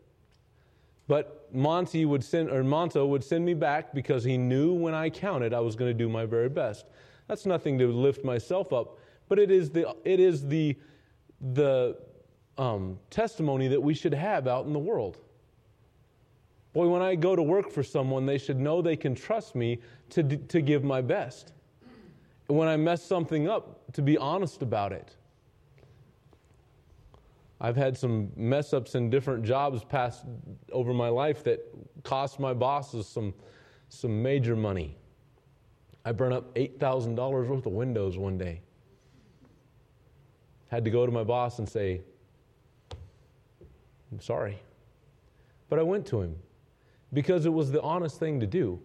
But 1.08 1.50
Monty 1.52 2.06
would 2.06 2.24
send, 2.24 2.52
or 2.52 2.62
Monto 2.62 3.08
would 3.08 3.24
send 3.24 3.44
me 3.44 3.56
back 3.56 3.96
because 3.96 4.24
he 4.24 4.38
knew 4.38 4.74
when 4.74 4.94
I 4.94 5.10
counted 5.10 5.56
I 5.56 5.60
was 5.60 5.76
going 5.76 5.90
to 5.90 5.98
do 5.98 6.08
my 6.08 6.28
very 6.28 6.50
best. 6.50 6.86
That's 7.28 7.48
nothing 7.48 7.80
to 7.80 7.88
lift 7.92 8.24
myself 8.24 8.72
up, 8.74 9.00
but 9.28 9.40
it 9.40 9.50
is 9.50 9.72
the, 9.72 9.96
it 10.06 10.20
is 10.20 10.48
the, 10.48 10.78
the 11.54 11.98
um, 12.60 13.00
testimony 13.10 13.68
that 13.70 13.82
we 13.82 13.96
should 13.96 14.14
have 14.14 14.48
out 14.48 14.68
in 14.68 14.74
the 14.74 14.78
world. 14.78 15.18
Boy, 16.74 16.90
when 16.90 17.02
I 17.02 17.16
go 17.16 17.36
to 17.36 17.42
work 17.42 17.72
for 17.72 17.82
someone, 17.82 18.28
they 18.28 18.38
should 18.38 18.60
know 18.60 18.84
they 18.84 18.96
can 18.96 19.16
trust 19.16 19.56
me 19.56 19.80
to, 20.12 20.22
to 20.22 20.62
give 20.62 20.84
my 20.84 21.02
best 21.02 21.54
when 22.50 22.68
I 22.68 22.78
mess 22.78 23.04
something 23.04 23.48
up, 23.48 23.92
to 23.94 24.02
be 24.02 24.18
honest 24.18 24.62
about 24.62 24.92
it. 24.92 25.16
I've 27.62 27.76
had 27.76 27.98
some 27.98 28.32
mess 28.36 28.74
ups 28.74 28.96
in 28.96 29.10
different 29.10 29.44
jobs 29.44 29.84
passed 29.84 30.26
over 30.72 30.94
my 30.94 31.10
life 31.10 31.44
that 31.44 31.60
cost 32.04 32.40
my 32.40 32.54
bosses 32.54 33.08
some, 33.08 33.34
some 33.90 34.24
major 34.24 34.56
money. 34.56 34.98
I 36.06 36.12
burned 36.12 36.34
up 36.34 36.56
$8,000 36.56 37.18
worth 37.48 37.66
of 37.66 37.74
windows 37.74 38.18
one 38.18 38.38
day. 38.38 38.62
Had 40.70 40.86
to 40.86 40.92
go 40.92 41.06
to 41.06 41.12
my 41.12 41.24
boss 41.24 41.60
and 41.60 41.68
say, 41.68 42.02
I'm 44.12 44.22
sorry. 44.22 44.60
But 45.70 45.80
I 45.80 45.84
went 45.84 46.06
to 46.08 46.22
him 46.22 46.36
because 47.14 47.46
it 47.46 47.54
was 47.54 47.72
the 47.72 47.82
honest 47.82 48.18
thing 48.20 48.40
to 48.40 48.48
do. 48.48 48.80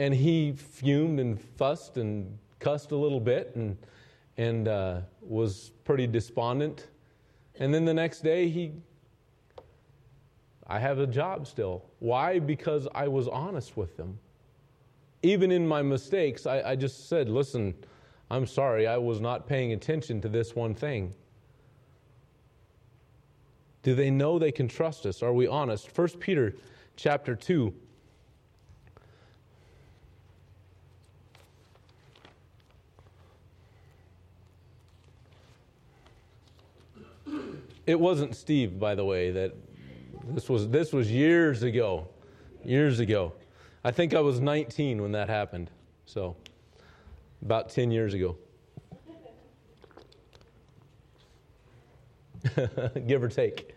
And 0.00 0.14
he 0.14 0.52
fumed 0.52 1.20
and 1.20 1.38
fussed 1.38 1.98
and 1.98 2.38
cussed 2.58 2.90
a 2.90 2.96
little 2.96 3.20
bit 3.20 3.52
and, 3.54 3.76
and 4.38 4.66
uh, 4.66 5.00
was 5.20 5.72
pretty 5.84 6.06
despondent. 6.06 6.88
And 7.56 7.74
then 7.74 7.84
the 7.84 7.92
next 7.92 8.20
day, 8.20 8.48
he, 8.48 8.72
I 10.66 10.78
have 10.78 11.00
a 11.00 11.06
job 11.06 11.46
still. 11.46 11.84
Why? 11.98 12.38
Because 12.38 12.88
I 12.94 13.08
was 13.08 13.28
honest 13.28 13.76
with 13.76 13.98
them. 13.98 14.18
Even 15.22 15.50
in 15.50 15.68
my 15.68 15.82
mistakes, 15.82 16.46
I, 16.46 16.62
I 16.62 16.76
just 16.76 17.10
said, 17.10 17.28
listen, 17.28 17.74
I'm 18.30 18.46
sorry, 18.46 18.86
I 18.86 18.96
was 18.96 19.20
not 19.20 19.46
paying 19.46 19.74
attention 19.74 20.22
to 20.22 20.30
this 20.30 20.56
one 20.56 20.74
thing. 20.74 21.12
Do 23.82 23.94
they 23.94 24.10
know 24.10 24.38
they 24.38 24.50
can 24.50 24.66
trust 24.66 25.04
us? 25.04 25.22
Are 25.22 25.34
we 25.34 25.46
honest? 25.46 25.94
1 25.94 26.08
Peter 26.20 26.54
chapter 26.96 27.36
2 27.36 27.74
It 37.90 37.98
wasn't 37.98 38.36
Steve, 38.36 38.78
by 38.78 38.94
the 38.94 39.04
way, 39.04 39.32
that 39.32 39.52
this 40.28 40.48
was 40.48 40.68
this 40.68 40.92
was 40.92 41.10
years 41.10 41.64
ago. 41.64 42.06
Years 42.64 43.00
ago. 43.00 43.32
I 43.82 43.90
think 43.90 44.14
I 44.14 44.20
was 44.20 44.38
19 44.38 45.02
when 45.02 45.10
that 45.10 45.28
happened. 45.28 45.72
So 46.06 46.36
about 47.42 47.68
10 47.70 47.90
years 47.90 48.14
ago. 48.14 48.36
Give 53.08 53.24
or 53.24 53.28
take. 53.28 53.74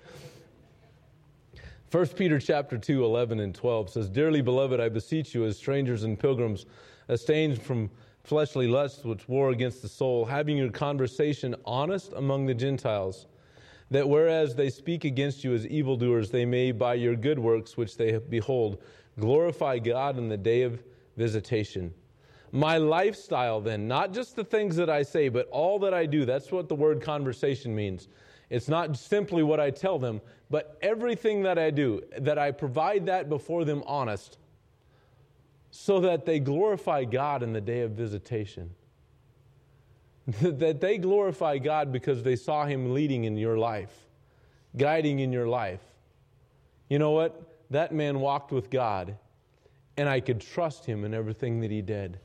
1 1.90 2.08
Peter 2.10 2.38
chapter 2.38 2.78
2, 2.78 3.04
11 3.04 3.40
and 3.40 3.56
12 3.56 3.90
says, 3.90 4.10
Dearly 4.10 4.44
beloved, 4.44 4.80
I 4.80 4.90
beseech 4.90 5.34
you 5.34 5.44
as 5.46 5.58
strangers 5.58 6.04
and 6.04 6.20
pilgrims, 6.20 6.68
estranged 7.10 7.64
from 7.64 7.90
fleshly 8.24 8.68
lusts 8.68 9.04
which 9.04 9.28
war 9.28 9.50
against 9.50 9.82
the 9.82 9.90
soul, 9.90 10.24
having 10.24 10.56
your 10.56 10.70
conversation 10.70 11.56
honest 11.66 12.14
among 12.16 12.46
the 12.46 12.54
Gentiles 12.54 13.26
that 13.94 14.10
whereas 14.10 14.56
they 14.56 14.72
speak 14.72 15.06
against 15.06 15.44
you 15.44 15.54
as 15.54 15.68
evildoers, 15.68 16.32
they 16.32 16.46
may, 16.46 16.72
by 16.72 16.96
your 16.96 17.16
good 17.16 17.38
works 17.38 17.78
which 17.78 17.96
they 17.96 18.18
behold, 18.18 18.82
glorify 19.20 19.78
God 19.78 20.18
in 20.18 20.30
the 20.30 20.38
day 20.38 20.64
of 20.64 20.84
visitation. 21.16 21.94
My 22.52 22.78
lifestyle, 22.78 23.62
then, 23.62 23.88
not 23.88 24.12
just 24.12 24.36
the 24.36 24.44
things 24.44 24.76
that 24.78 24.90
I 24.90 25.04
say, 25.04 25.30
but 25.30 25.48
all 25.52 25.78
that 25.80 25.94
I 25.94 26.08
do, 26.08 26.26
that's 26.26 26.52
what 26.52 26.70
the 26.70 26.76
word 26.76 27.04
conversation 27.04 27.76
means. 27.76 28.08
It's 28.50 28.68
not 28.68 28.98
simply 28.98 29.44
what 29.44 29.60
I 29.60 29.70
tell 29.70 30.00
them, 30.00 30.22
but 30.50 30.76
everything 30.82 31.44
that 31.44 31.60
I 31.60 31.70
do, 31.70 32.02
that 32.18 32.40
I 32.40 32.50
provide 32.52 33.06
that 33.06 33.30
before 33.30 33.64
them 33.64 33.84
honest. 33.86 34.40
so 35.76 36.00
that 36.00 36.24
they 36.24 36.40
glorify 36.40 37.04
God 37.04 37.42
in 37.42 37.52
the 37.52 37.60
day 37.60 37.82
of 37.82 37.92
visitation. 37.94 38.70
that 40.42 40.80
they 40.80 40.98
glorify 40.98 41.58
God 41.58 41.92
because 41.92 42.24
they 42.24 42.36
saw 42.36 42.66
Him 42.66 42.94
leading 42.94 43.26
in 43.26 43.38
your 43.38 43.58
life, 43.58 43.94
guiding 44.78 45.20
in 45.20 45.32
your 45.34 45.48
life. 45.48 45.82
You 46.90 47.00
know 47.00 47.12
what? 47.12 47.54
That 47.72 47.92
man 47.92 48.20
walked 48.20 48.52
with 48.52 48.70
God, 48.70 49.18
and 49.98 50.08
I 50.08 50.20
could 50.20 50.40
trust 50.40 50.86
him 50.86 51.06
in 51.06 51.14
everything 51.14 51.60
that 51.62 51.72
he 51.72 51.82
did. 51.82 52.20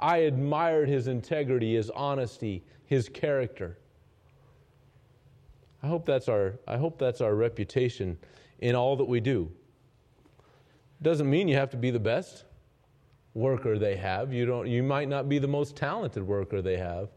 I 0.00 0.18
admired 0.18 0.88
his 0.88 1.06
integrity, 1.06 1.76
his 1.76 1.88
honesty, 1.90 2.64
his 2.84 3.08
character. 3.08 3.78
I 5.82 5.86
hope 5.86 6.04
that's 6.04 6.28
our, 6.28 6.58
I 6.66 6.78
hope 6.78 6.98
that's 6.98 7.20
our 7.20 7.36
reputation 7.36 8.18
in 8.58 8.74
all 8.74 8.96
that 8.96 9.04
we 9.04 9.20
do. 9.20 9.52
Doesn't 11.00 11.30
mean 11.30 11.46
you 11.46 11.54
have 11.54 11.70
to 11.70 11.76
be 11.76 11.92
the 11.92 12.00
best 12.00 12.45
worker 13.36 13.78
they 13.78 13.96
have. 13.96 14.32
You, 14.32 14.46
don't, 14.46 14.66
you 14.66 14.82
might 14.82 15.08
not 15.08 15.28
be 15.28 15.38
the 15.38 15.46
most 15.46 15.76
talented 15.76 16.26
worker 16.26 16.62
they 16.62 16.78
have, 16.78 17.10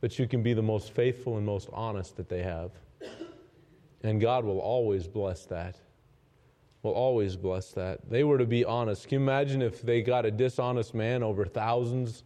but 0.00 0.18
you 0.18 0.28
can 0.28 0.42
be 0.42 0.52
the 0.52 0.62
most 0.62 0.92
faithful 0.92 1.38
and 1.38 1.46
most 1.46 1.70
honest 1.72 2.16
that 2.16 2.28
they 2.28 2.42
have. 2.42 2.70
And 4.02 4.20
God 4.20 4.44
will 4.44 4.60
always 4.60 5.08
bless 5.08 5.46
that. 5.46 5.76
Will 6.82 6.92
always 6.92 7.34
bless 7.34 7.72
that. 7.72 8.08
They 8.08 8.22
were 8.22 8.36
to 8.36 8.44
be 8.44 8.64
honest. 8.64 9.08
Can 9.08 9.20
you 9.20 9.24
imagine 9.24 9.62
if 9.62 9.80
they 9.80 10.02
got 10.02 10.26
a 10.26 10.30
dishonest 10.30 10.94
man 10.94 11.22
over 11.22 11.46
thousands 11.46 12.22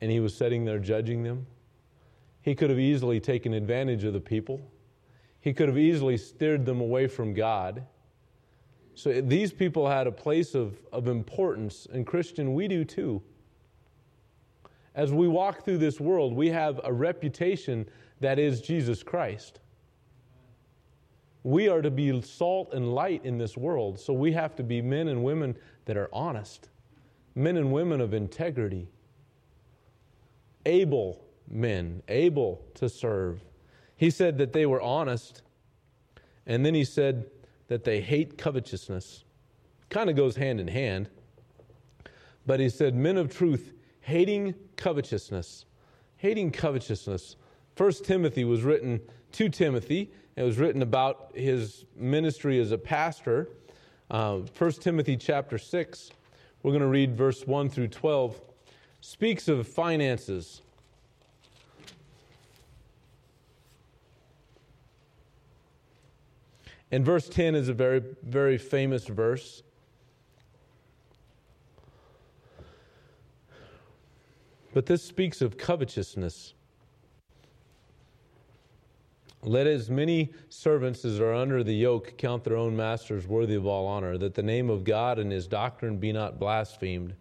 and 0.00 0.10
he 0.10 0.20
was 0.20 0.34
sitting 0.34 0.64
there 0.64 0.78
judging 0.78 1.24
them? 1.24 1.44
He 2.40 2.54
could 2.54 2.70
have 2.70 2.78
easily 2.78 3.18
taken 3.20 3.52
advantage 3.52 4.04
of 4.04 4.12
the 4.12 4.20
people. 4.20 4.60
He 5.40 5.52
could 5.52 5.68
have 5.68 5.76
easily 5.76 6.16
steered 6.16 6.64
them 6.64 6.80
away 6.80 7.08
from 7.08 7.34
God. 7.34 7.84
So 8.94 9.10
eh, 9.10 9.20
these 9.24 9.52
people 9.52 9.88
had 9.88 10.06
a 10.06 10.12
place 10.12 10.54
of, 10.54 10.78
of 10.92 11.08
importance, 11.08 11.86
and 11.92 12.06
Christian, 12.06 12.54
we 12.54 12.68
do 12.68 12.84
too. 12.84 13.22
As 14.94 15.12
we 15.12 15.28
walk 15.28 15.64
through 15.64 15.78
this 15.78 16.00
world, 16.00 16.34
we 16.34 16.48
have 16.48 16.80
a 16.84 16.92
reputation 16.92 17.88
that 18.20 18.38
is 18.38 18.60
Jesus 18.60 19.02
Christ. 19.02 19.60
We 21.42 21.68
are 21.68 21.80
to 21.80 21.90
be 21.90 22.20
salt 22.22 22.74
and 22.74 22.94
light 22.94 23.24
in 23.24 23.38
this 23.38 23.56
world, 23.56 23.98
so 23.98 24.12
we 24.12 24.32
have 24.32 24.54
to 24.56 24.62
be 24.62 24.82
men 24.82 25.08
and 25.08 25.24
women 25.24 25.56
that 25.86 25.96
are 25.96 26.10
honest, 26.12 26.68
men 27.34 27.56
and 27.56 27.72
women 27.72 28.00
of 28.00 28.12
integrity, 28.12 28.88
able 30.66 31.24
men, 31.48 32.02
able 32.08 32.62
to 32.74 32.88
serve. 32.88 33.42
He 33.96 34.10
said 34.10 34.36
that 34.38 34.52
they 34.52 34.66
were 34.66 34.82
honest, 34.82 35.42
and 36.46 36.66
then 36.66 36.74
he 36.74 36.84
said 36.84 37.26
that 37.70 37.84
they 37.84 38.00
hate 38.00 38.36
covetousness. 38.36 39.22
Kind 39.90 40.10
of 40.10 40.16
goes 40.16 40.34
hand 40.34 40.58
in 40.58 40.66
hand. 40.66 41.08
But 42.44 42.58
he 42.58 42.68
said, 42.68 42.96
men 42.96 43.16
of 43.16 43.34
truth, 43.34 43.72
hating 44.00 44.56
covetousness. 44.74 45.66
Hating 46.16 46.50
covetousness. 46.50 47.36
First 47.76 48.04
Timothy 48.04 48.44
was 48.44 48.64
written 48.64 49.00
to 49.32 49.48
Timothy. 49.48 50.10
It 50.34 50.42
was 50.42 50.58
written 50.58 50.82
about 50.82 51.30
his 51.32 51.84
ministry 51.94 52.58
as 52.58 52.72
a 52.72 52.78
pastor. 52.78 53.50
Uh, 54.10 54.38
1 54.58 54.72
Timothy 54.72 55.16
chapter 55.16 55.56
6, 55.56 56.10
we're 56.64 56.72
going 56.72 56.82
to 56.82 56.88
read 56.88 57.16
verse 57.16 57.46
1 57.46 57.70
through 57.70 57.88
12, 57.88 58.40
speaks 59.00 59.46
of 59.46 59.68
finances. 59.68 60.62
And 66.92 67.04
verse 67.04 67.28
10 67.28 67.54
is 67.54 67.68
a 67.68 67.72
very, 67.72 68.02
very 68.22 68.58
famous 68.58 69.06
verse. 69.06 69.62
But 74.72 74.86
this 74.86 75.02
speaks 75.02 75.40
of 75.40 75.56
covetousness. 75.56 76.54
Let 79.42 79.66
as 79.66 79.88
many 79.88 80.32
servants 80.50 81.04
as 81.04 81.18
are 81.18 81.32
under 81.32 81.64
the 81.64 81.74
yoke 81.74 82.18
count 82.18 82.44
their 82.44 82.56
own 82.56 82.76
masters 82.76 83.26
worthy 83.26 83.54
of 83.54 83.66
all 83.66 83.86
honor, 83.86 84.18
that 84.18 84.34
the 84.34 84.42
name 84.42 84.68
of 84.68 84.84
God 84.84 85.18
and 85.18 85.32
his 85.32 85.46
doctrine 85.46 85.96
be 85.96 86.12
not 86.12 86.38
blasphemed. 86.38 87.14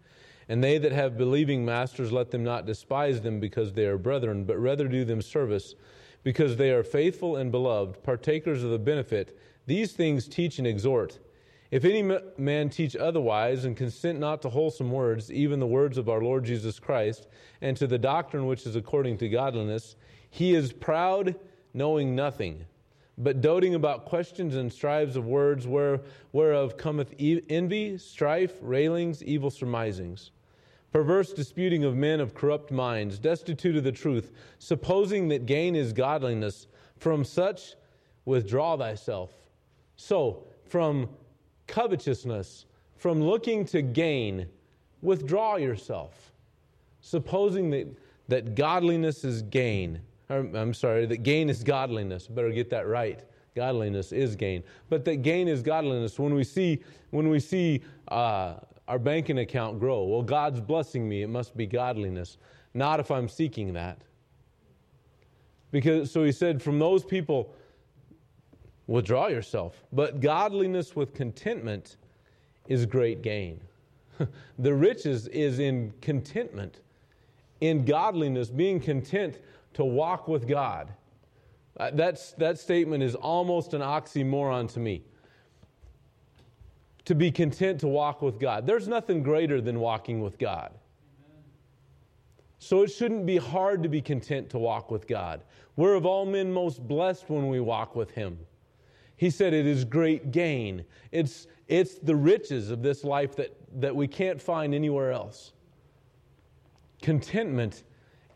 And 0.49 0.63
they 0.63 0.79
that 0.79 0.91
have 0.91 1.17
believing 1.17 1.63
masters, 1.63 2.12
let 2.12 2.32
them 2.32 2.43
not 2.43 2.65
despise 2.65 3.21
them 3.21 3.39
because 3.39 3.71
they 3.71 3.86
are 3.86 3.97
brethren, 3.97 4.43
but 4.43 4.58
rather 4.58 4.88
do 4.88 5.05
them 5.05 5.21
service, 5.21 5.75
because 6.23 6.58
they 6.58 6.71
are 6.71 6.84
faithful 6.84 7.38
and 7.38 7.51
beloved, 7.51 8.03
partakers 8.03 8.63
of 8.63 8.71
the 8.71 8.79
benefit. 8.79 9.38
These 9.69 9.91
things 9.91 10.27
teach 10.27 10.58
and 10.58 10.65
exhort. 10.65 11.19
If 11.69 11.86
any 11.86 12.01
man 12.39 12.71
teach 12.71 12.95
otherwise, 12.95 13.65
and 13.65 13.77
consent 13.77 14.17
not 14.17 14.41
to 14.41 14.49
wholesome 14.49 14.89
words, 14.89 15.32
even 15.32 15.60
the 15.60 15.67
words 15.67 15.99
of 15.99 16.10
our 16.10 16.21
Lord 16.21 16.43
Jesus 16.43 16.79
Christ, 16.79 17.27
and 17.62 17.77
to 17.77 17.86
the 17.86 17.99
doctrine 17.99 18.47
which 18.47 18.65
is 18.65 18.75
according 18.75 19.19
to 19.19 19.29
godliness, 19.29 19.95
he 20.32 20.55
is 20.55 20.73
proud 20.73 21.36
knowing 21.71 22.15
nothing, 22.15 22.65
but 23.19 23.41
doting 23.41 23.75
about 23.75 24.05
questions 24.05 24.55
and 24.55 24.73
strives 24.73 25.15
of 25.15 25.27
words, 25.27 25.67
where, 25.67 26.01
whereof 26.32 26.75
cometh 26.75 27.13
envy, 27.19 27.95
strife, 27.99 28.53
railings, 28.63 29.23
evil 29.23 29.51
surmisings. 29.51 30.32
Perverse 30.91 31.32
disputing 31.32 31.84
of 31.84 31.95
men 31.95 32.19
of 32.19 32.34
corrupt 32.34 32.71
minds, 32.71 33.19
destitute 33.19 33.77
of 33.77 33.84
the 33.84 33.91
truth, 33.91 34.32
supposing 34.58 35.27
that 35.27 35.45
gain 35.45 35.75
is 35.75 35.93
godliness. 35.93 36.65
From 36.97 37.23
such 37.23 37.75
withdraw 38.25 38.75
thyself. 38.75 39.38
So, 40.01 40.45
from 40.63 41.09
covetousness, 41.67 42.67
from 42.95 43.21
looking 43.21 43.65
to 43.65 43.81
gain, 43.81 44.47
withdraw 45.01 45.57
yourself. 45.57 46.31
Supposing 47.01 47.69
that, 47.71 47.88
that 48.29 48.55
godliness 48.55 49.25
is 49.25 49.41
gain. 49.41 49.99
I'm 50.29 50.73
sorry, 50.73 51.05
that 51.05 51.23
gain 51.23 51.49
is 51.49 51.65
godliness. 51.65 52.27
Better 52.27 52.49
get 52.51 52.69
that 52.69 52.88
right. 52.88 53.19
Godliness 53.57 54.13
is 54.13 54.38
gain. 54.38 54.63
But 54.88 55.03
that 55.03 55.17
gain 55.17 55.49
is 55.49 55.62
godliness. 55.62 56.17
When 56.17 56.33
we 56.33 56.45
see, 56.45 56.81
when 57.09 57.27
we 57.27 57.41
see 57.41 57.81
uh, 58.07 58.53
our 58.88 58.99
banking 58.99 59.39
account 59.39 59.81
grow, 59.81 60.05
well, 60.05 60.23
God's 60.23 60.62
blessing 60.62 61.09
me, 61.09 61.23
it 61.23 61.29
must 61.29 61.57
be 61.57 61.65
godliness. 61.65 62.38
Not 62.73 63.01
if 63.01 63.12
I'm 63.12 63.27
seeking 63.27 63.73
that. 63.73 63.99
Because, 65.71 66.09
so 66.09 66.23
he 66.23 66.31
said, 66.31 66.62
from 66.62 66.79
those 66.79 67.03
people, 67.03 67.53
withdraw 68.89 69.28
yourself. 69.28 69.86
But 69.93 70.19
godliness 70.19 70.95
with 70.95 71.13
contentment 71.13 71.97
is 72.67 72.86
great 72.88 73.21
gain. 73.21 73.62
the 74.60 74.73
riches 74.73 75.28
is 75.28 75.60
in 75.60 75.93
contentment, 76.02 76.82
in 77.62 77.86
godliness, 77.86 78.49
being 78.49 78.80
content 78.80 79.38
to 79.75 79.86
walk 79.86 80.28
with 80.28 80.47
God. 80.47 80.91
Uh, 81.78 81.91
that's, 81.93 82.32
that 82.34 82.58
statement 82.58 83.04
is 83.04 83.13
almost 83.13 83.73
an 83.75 83.82
oxymoron 83.82 84.67
to 84.73 84.80
me. 84.80 85.04
To 87.06 87.15
be 87.15 87.32
content 87.32 87.80
to 87.82 87.88
walk 87.88 88.21
with 88.23 88.39
God. 88.39 88.65
There's 88.65 88.88
nothing 88.88 89.21
greater 89.21 89.62
than 89.62 89.80
walking 89.80 90.19
with 90.21 90.39
God. 90.39 90.71
So 92.58 92.82
it 92.82 92.88
shouldn't 92.88 93.25
be 93.25 93.38
hard 93.38 93.84
to 93.84 93.89
be 93.89 94.02
content 94.02 94.49
to 94.49 94.58
walk 94.60 94.91
with 94.91 95.08
God. 95.08 95.41
We're 95.75 95.93
of 95.93 96.06
all 96.06 96.25
men 96.25 96.52
most 96.52 96.86
blessed 96.86 97.30
when 97.30 97.47
we 97.47 97.60
walk 97.60 97.95
with 97.95 98.12
Him. 98.12 98.38
He 99.19 99.29
said 99.29 99.53
it 99.53 99.67
is 99.67 99.84
great 99.84 100.32
gain. 100.32 100.86
It's, 101.12 101.47
it's 101.67 101.95
the 101.95 102.15
riches 102.15 102.71
of 102.71 102.82
this 102.82 103.03
life 103.03 103.36
that, 103.36 103.53
that 103.82 103.93
we 103.93 104.08
can't 104.08 104.41
find 104.41 104.73
anywhere 104.73 105.12
else. 105.12 105.51
Contentment 107.01 107.84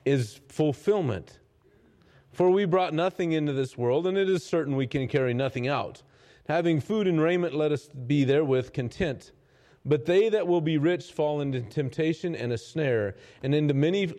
is 0.03 0.41
fulfillment. 0.49 1.39
For 2.33 2.49
we 2.49 2.65
brought 2.65 2.93
nothing 2.93 3.31
into 3.31 3.53
this 3.53 3.77
world, 3.77 4.07
and 4.07 4.17
it 4.17 4.27
is 4.27 4.45
certain 4.45 4.75
we 4.75 4.85
can 4.85 5.07
carry 5.07 5.33
nothing 5.33 5.69
out. 5.69 6.01
Having 6.49 6.81
food 6.81 7.07
and 7.07 7.21
raiment, 7.21 7.55
let 7.55 7.71
us 7.71 7.87
be 7.87 8.25
therewith 8.25 8.73
content. 8.73 9.31
But 9.85 10.05
they 10.05 10.27
that 10.27 10.45
will 10.45 10.59
be 10.59 10.77
rich 10.77 11.13
fall 11.13 11.39
into 11.39 11.61
temptation 11.61 12.35
and 12.35 12.51
a 12.51 12.57
snare, 12.57 13.15
and 13.41 13.55
into 13.55 13.73
many 13.73 14.11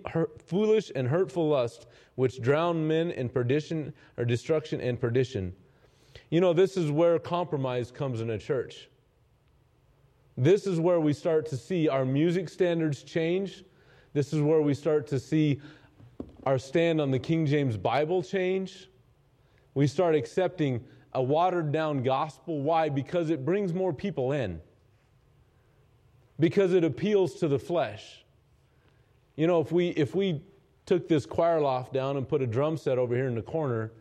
foolish 0.46 0.90
and 0.96 1.08
hurtful 1.08 1.46
lusts, 1.46 1.84
which 2.14 2.40
drown 2.40 2.88
men 2.88 3.10
in 3.10 3.28
perdition 3.28 3.92
or 4.16 4.24
destruction 4.24 4.80
and 4.80 4.98
perdition. 4.98 5.54
You 6.34 6.40
know, 6.40 6.52
this 6.52 6.76
is 6.76 6.90
where 6.90 7.16
compromise 7.20 7.92
comes 7.92 8.20
in 8.20 8.30
a 8.30 8.38
church. 8.38 8.88
This 10.36 10.66
is 10.66 10.80
where 10.80 10.98
we 10.98 11.12
start 11.12 11.46
to 11.50 11.56
see 11.56 11.88
our 11.88 12.04
music 12.04 12.48
standards 12.48 13.04
change. 13.04 13.62
This 14.14 14.32
is 14.32 14.40
where 14.40 14.60
we 14.60 14.74
start 14.74 15.06
to 15.06 15.20
see 15.20 15.60
our 16.42 16.58
stand 16.58 17.00
on 17.00 17.12
the 17.12 17.20
King 17.20 17.46
James 17.46 17.76
Bible 17.76 18.20
change. 18.20 18.90
We 19.74 19.86
start 19.86 20.16
accepting 20.16 20.84
a 21.12 21.22
watered 21.22 21.70
down 21.70 22.02
gospel. 22.02 22.62
Why? 22.62 22.88
Because 22.88 23.30
it 23.30 23.44
brings 23.44 23.72
more 23.72 23.92
people 23.92 24.32
in, 24.32 24.60
because 26.40 26.72
it 26.72 26.82
appeals 26.82 27.34
to 27.34 27.46
the 27.46 27.60
flesh. 27.60 28.24
You 29.36 29.46
know, 29.46 29.60
if 29.60 29.70
we, 29.70 29.90
if 29.90 30.16
we 30.16 30.42
took 30.84 31.06
this 31.06 31.26
choir 31.26 31.60
loft 31.60 31.92
down 31.92 32.16
and 32.16 32.28
put 32.28 32.42
a 32.42 32.46
drum 32.48 32.76
set 32.76 32.98
over 32.98 33.14
here 33.14 33.28
in 33.28 33.36
the 33.36 33.42
corner 33.42 33.92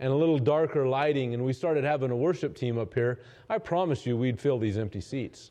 and 0.00 0.12
a 0.12 0.16
little 0.16 0.38
darker 0.38 0.86
lighting 0.86 1.34
and 1.34 1.44
we 1.44 1.52
started 1.52 1.84
having 1.84 2.10
a 2.10 2.16
worship 2.16 2.56
team 2.56 2.78
up 2.78 2.94
here, 2.94 3.20
I 3.48 3.58
promise 3.58 4.06
you 4.06 4.16
we'd 4.16 4.40
fill 4.40 4.58
these 4.58 4.78
empty 4.78 5.00
seats. 5.00 5.50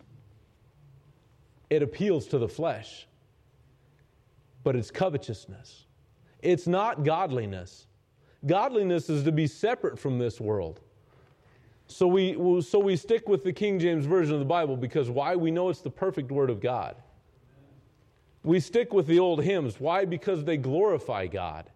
it 1.70 1.84
appeals 1.84 2.28
to 2.28 2.38
the 2.38 2.48
flesh, 2.48 3.08
but 4.64 4.76
it's 4.76 4.92
covetousness. 4.92 5.86
It's 6.42 6.68
not 6.68 7.04
godliness. 7.04 7.88
Godliness 8.46 9.10
is 9.10 9.24
to 9.24 9.32
be 9.32 9.48
separate 9.48 10.00
from 10.00 10.18
this 10.20 10.40
world. 10.40 10.80
So 11.88 12.08
we, 12.08 12.62
so 12.62 12.80
we 12.80 12.96
stick 12.96 13.28
with 13.28 13.44
the 13.44 13.54
King 13.54 13.80
James 13.80 14.06
Version 14.06 14.34
of 14.34 14.40
the 14.40 14.46
Bible 14.46 14.78
because 14.78 15.10
why? 15.10 15.36
We 15.36 15.52
know 15.52 15.70
it's 15.70 15.82
the 15.82 15.90
perfect 15.90 16.32
Word 16.32 16.50
of 16.50 16.60
God. 16.60 16.96
We 18.44 18.60
stick 18.60 18.94
with 18.94 19.08
the 19.08 19.20
old 19.20 19.44
hymns. 19.44 19.80
Why? 19.80 20.06
Because 20.06 20.44
they 20.44 20.58
glorify 20.58 21.28
God. 21.28 21.70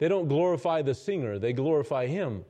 They 0.00 0.08
don't 0.08 0.28
glorify 0.28 0.80
the 0.80 0.94
singer, 0.94 1.38
they 1.38 1.52
glorify 1.52 2.06
Him. 2.06 2.46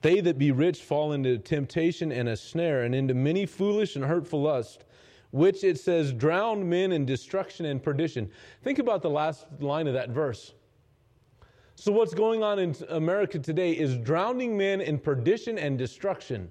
They 0.00 0.20
that 0.20 0.38
be 0.38 0.52
rich 0.52 0.80
fall 0.80 1.12
into 1.12 1.36
temptation 1.36 2.12
and 2.12 2.28
a 2.28 2.36
snare, 2.36 2.84
and 2.84 2.94
into 2.94 3.12
many 3.12 3.46
foolish 3.46 3.96
and 3.96 4.04
hurtful 4.04 4.42
lusts, 4.42 4.84
which 5.32 5.64
it 5.64 5.78
says 5.80 6.12
drown 6.12 6.68
men 6.68 6.92
in 6.92 7.04
destruction 7.04 7.66
and 7.66 7.82
perdition. 7.82 8.30
Think 8.62 8.78
about 8.78 9.02
the 9.02 9.10
last 9.10 9.44
line 9.58 9.88
of 9.88 9.94
that 9.94 10.10
verse. 10.10 10.54
So, 11.74 11.90
what's 11.90 12.14
going 12.14 12.44
on 12.44 12.60
in 12.60 12.76
America 12.90 13.40
today 13.40 13.72
is 13.72 13.96
drowning 13.98 14.56
men 14.56 14.80
in 14.80 15.00
perdition 15.00 15.58
and 15.58 15.76
destruction. 15.76 16.48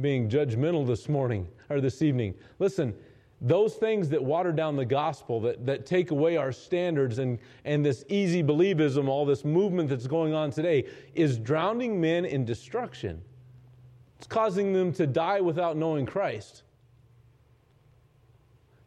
being 0.00 0.28
judgmental 0.28 0.86
this 0.86 1.08
morning 1.08 1.48
or 1.70 1.80
this 1.80 2.02
evening. 2.02 2.34
Listen, 2.58 2.94
those 3.40 3.74
things 3.74 4.08
that 4.08 4.22
water 4.22 4.52
down 4.52 4.76
the 4.76 4.84
gospel, 4.84 5.40
that, 5.42 5.64
that 5.66 5.86
take 5.86 6.10
away 6.10 6.36
our 6.36 6.50
standards, 6.50 7.18
and, 7.18 7.38
and 7.64 7.84
this 7.84 8.04
easy 8.08 8.42
believism, 8.42 9.08
all 9.08 9.24
this 9.24 9.44
movement 9.44 9.88
that's 9.88 10.08
going 10.08 10.34
on 10.34 10.50
today, 10.50 10.88
is 11.14 11.38
drowning 11.38 12.00
men 12.00 12.24
in 12.24 12.44
destruction. 12.44 13.22
It's 14.18 14.26
causing 14.26 14.72
them 14.72 14.92
to 14.94 15.06
die 15.06 15.40
without 15.40 15.76
knowing 15.76 16.04
Christ. 16.04 16.64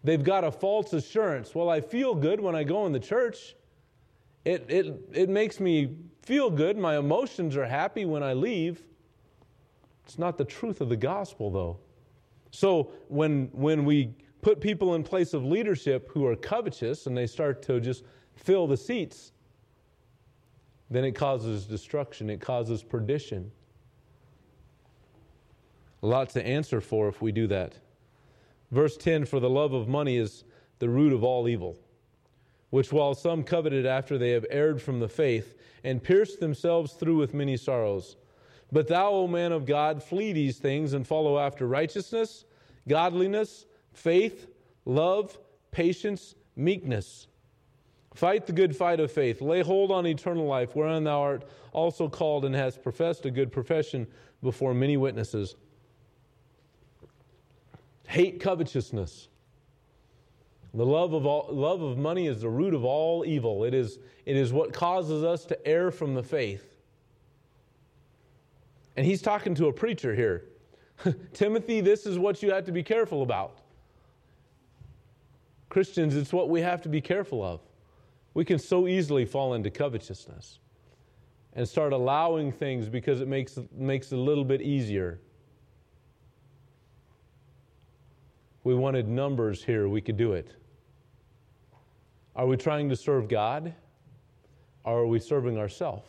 They've 0.03 0.23
got 0.23 0.43
a 0.43 0.51
false 0.51 0.91
assurance. 0.93 1.55
Well, 1.55 1.69
I 1.69 1.79
feel 1.79 2.13
good 2.15 2.41
when 2.41 2.55
I 2.55 2.63
go 2.63 2.85
in 2.87 2.91
the 2.91 2.99
church. 2.99 3.55
It, 4.43 4.65
it, 4.67 4.93
it 5.13 5.29
makes 5.29 5.59
me 5.59 5.95
feel 6.23 6.49
good. 6.49 6.77
My 6.77 6.97
emotions 6.97 7.55
are 7.55 7.65
happy 7.65 8.03
when 8.03 8.23
I 8.23 8.33
leave. 8.33 8.83
It's 10.05 10.17
not 10.19 10.37
the 10.37 10.43
truth 10.43 10.81
of 10.81 10.89
the 10.89 10.97
gospel, 10.97 11.51
though. 11.51 11.77
So 12.49 12.91
when, 13.07 13.49
when 13.53 13.85
we 13.85 14.13
put 14.41 14.59
people 14.59 14.95
in 14.95 15.03
place 15.03 15.33
of 15.33 15.45
leadership 15.45 16.09
who 16.09 16.25
are 16.25 16.35
covetous 16.35 17.07
and 17.07 17.17
they 17.17 17.27
start 17.27 17.61
to 17.63 17.79
just 17.79 18.03
fill 18.35 18.67
the 18.67 18.77
seats, 18.77 19.31
then 20.89 21.05
it 21.05 21.13
causes 21.13 21.65
destruction, 21.65 22.29
it 22.29 22.41
causes 22.41 22.83
perdition. 22.83 23.51
A 26.03 26.07
lot 26.07 26.29
to 26.31 26.45
answer 26.45 26.81
for 26.81 27.07
if 27.07 27.21
we 27.21 27.31
do 27.31 27.47
that. 27.47 27.75
Verse 28.71 28.97
10 28.97 29.25
For 29.25 29.39
the 29.39 29.49
love 29.49 29.73
of 29.73 29.87
money 29.87 30.17
is 30.17 30.43
the 30.79 30.89
root 30.89 31.13
of 31.13 31.23
all 31.23 31.47
evil, 31.47 31.77
which 32.71 32.91
while 32.91 33.13
some 33.13 33.43
coveted 33.43 33.85
after 33.85 34.17
they 34.17 34.31
have 34.31 34.45
erred 34.49 34.81
from 34.81 34.99
the 34.99 35.07
faith 35.07 35.55
and 35.83 36.03
pierced 36.03 36.39
themselves 36.39 36.93
through 36.93 37.17
with 37.17 37.33
many 37.33 37.55
sorrows. 37.55 38.17
But 38.71 38.87
thou, 38.87 39.11
O 39.11 39.27
man 39.27 39.51
of 39.51 39.65
God, 39.65 40.01
flee 40.01 40.33
these 40.33 40.57
things 40.57 40.93
and 40.93 41.05
follow 41.05 41.37
after 41.37 41.67
righteousness, 41.67 42.45
godliness, 42.87 43.65
faith, 43.93 44.47
love, 44.85 45.37
patience, 45.71 46.35
meekness. 46.55 47.27
Fight 48.13 48.45
the 48.45 48.53
good 48.53 48.75
fight 48.75 48.99
of 48.99 49.11
faith. 49.11 49.41
Lay 49.41 49.61
hold 49.61 49.91
on 49.91 50.05
eternal 50.05 50.45
life, 50.45 50.75
wherein 50.75 51.03
thou 51.03 51.21
art 51.21 51.45
also 51.71 52.09
called 52.09 52.43
and 52.45 52.53
hast 52.53 52.83
professed 52.83 53.25
a 53.25 53.31
good 53.31 53.51
profession 53.51 54.05
before 54.43 54.73
many 54.73 54.97
witnesses. 54.97 55.55
Hate 58.07 58.41
covetousness. 58.41 59.29
The 60.73 60.85
love 60.85 61.13
of, 61.13 61.25
all, 61.25 61.47
love 61.51 61.81
of 61.81 61.97
money 61.97 62.27
is 62.27 62.41
the 62.41 62.49
root 62.49 62.73
of 62.73 62.83
all 62.83 63.25
evil. 63.25 63.63
It 63.63 63.73
is, 63.73 63.99
it 64.25 64.35
is 64.35 64.53
what 64.53 64.73
causes 64.73 65.23
us 65.23 65.45
to 65.45 65.67
err 65.67 65.91
from 65.91 66.13
the 66.13 66.23
faith. 66.23 66.75
And 68.97 69.05
he's 69.05 69.21
talking 69.21 69.55
to 69.55 69.67
a 69.67 69.73
preacher 69.73 70.13
here. 70.13 70.45
Timothy, 71.33 71.81
this 71.81 72.05
is 72.05 72.19
what 72.19 72.43
you 72.43 72.51
have 72.51 72.65
to 72.65 72.71
be 72.71 72.83
careful 72.83 73.23
about. 73.23 73.60
Christians, 75.71 76.17
it's 76.17 76.33
what 76.33 76.49
we 76.49 76.61
have 76.61 76.81
to 76.81 76.89
be 76.89 76.99
careful 76.99 77.41
of. 77.43 77.61
We 78.33 78.43
can 78.43 78.59
so 78.59 78.87
easily 78.87 79.23
fall 79.23 79.53
into 79.53 79.71
covetousness 79.71 80.59
and 81.53 81.67
start 81.67 81.93
allowing 81.93 82.51
things 82.51 82.89
because 82.89 83.21
it 83.21 83.27
makes, 83.27 83.57
makes 83.73 84.11
it 84.11 84.17
a 84.17 84.21
little 84.21 84.43
bit 84.43 84.61
easier. 84.61 85.21
We 88.65 88.75
wanted 88.75 89.07
numbers 89.07 89.63
here, 89.63 89.87
we 89.87 90.01
could 90.01 90.17
do 90.17 90.33
it. 90.33 90.53
Are 92.35 92.45
we 92.45 92.57
trying 92.57 92.89
to 92.89 92.95
serve 92.97 93.29
God? 93.29 93.73
Or 94.83 94.99
are 94.99 95.07
we 95.07 95.19
serving 95.19 95.57
ourselves? 95.57 96.05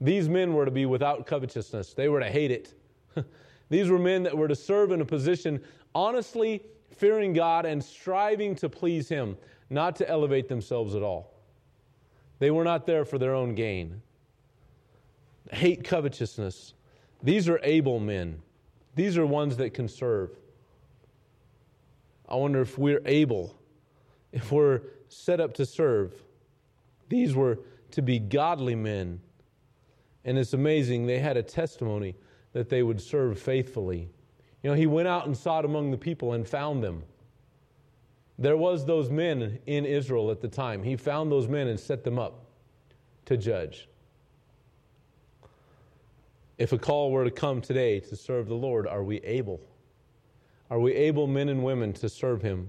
These 0.00 0.28
men 0.28 0.54
were 0.54 0.64
to 0.64 0.70
be 0.72 0.86
without 0.86 1.24
covetousness, 1.24 1.94
they 1.94 2.08
were 2.08 2.20
to 2.20 2.30
hate 2.30 2.50
it. 2.50 2.74
These 3.68 3.90
were 3.90 3.98
men 3.98 4.24
that 4.24 4.36
were 4.36 4.48
to 4.48 4.56
serve 4.56 4.90
in 4.90 5.00
a 5.00 5.04
position 5.04 5.62
honestly 5.94 6.62
fearing 6.96 7.32
God 7.32 7.66
and 7.66 7.82
striving 7.82 8.54
to 8.56 8.68
please 8.68 9.08
Him, 9.08 9.36
not 9.70 9.96
to 9.96 10.08
elevate 10.08 10.48
themselves 10.48 10.94
at 10.94 11.02
all. 11.02 11.32
They 12.38 12.50
were 12.50 12.64
not 12.64 12.86
there 12.86 13.04
for 13.04 13.18
their 13.18 13.34
own 13.34 13.54
gain. 13.54 14.02
Hate 15.50 15.84
covetousness. 15.84 16.74
These 17.22 17.48
are 17.48 17.60
able 17.62 18.00
men. 18.00 18.42
These 18.94 19.16
are 19.16 19.26
ones 19.26 19.56
that 19.58 19.74
can 19.74 19.88
serve. 19.88 20.30
I 22.28 22.36
wonder 22.36 22.60
if 22.60 22.76
we're 22.76 23.02
able, 23.06 23.56
if 24.32 24.50
we're 24.50 24.80
set 25.08 25.40
up 25.40 25.54
to 25.54 25.66
serve. 25.66 26.12
These 27.08 27.34
were 27.34 27.60
to 27.92 28.02
be 28.02 28.18
godly 28.18 28.74
men 28.74 29.20
and 30.26 30.36
it's 30.36 30.52
amazing, 30.52 31.06
they 31.06 31.20
had 31.20 31.36
a 31.36 31.42
testimony 31.42 32.16
that 32.52 32.68
they 32.68 32.82
would 32.82 33.00
serve 33.00 33.38
faithfully. 33.38 34.10
You 34.66 34.72
know, 34.72 34.78
he 34.78 34.88
went 34.88 35.06
out 35.06 35.26
and 35.26 35.36
sought 35.36 35.64
among 35.64 35.92
the 35.92 35.96
people 35.96 36.32
and 36.32 36.44
found 36.44 36.82
them. 36.82 37.04
There 38.36 38.56
was 38.56 38.84
those 38.84 39.10
men 39.10 39.60
in 39.66 39.86
Israel 39.86 40.32
at 40.32 40.40
the 40.40 40.48
time. 40.48 40.82
He 40.82 40.96
found 40.96 41.30
those 41.30 41.46
men 41.46 41.68
and 41.68 41.78
set 41.78 42.02
them 42.02 42.18
up 42.18 42.46
to 43.26 43.36
judge. 43.36 43.88
If 46.58 46.72
a 46.72 46.78
call 46.78 47.12
were 47.12 47.22
to 47.22 47.30
come 47.30 47.60
today 47.60 48.00
to 48.00 48.16
serve 48.16 48.48
the 48.48 48.56
Lord, 48.56 48.88
are 48.88 49.04
we 49.04 49.18
able? 49.18 49.60
Are 50.68 50.80
we 50.80 50.94
able, 50.94 51.28
men 51.28 51.48
and 51.48 51.62
women, 51.62 51.92
to 51.92 52.08
serve 52.08 52.42
Him? 52.42 52.68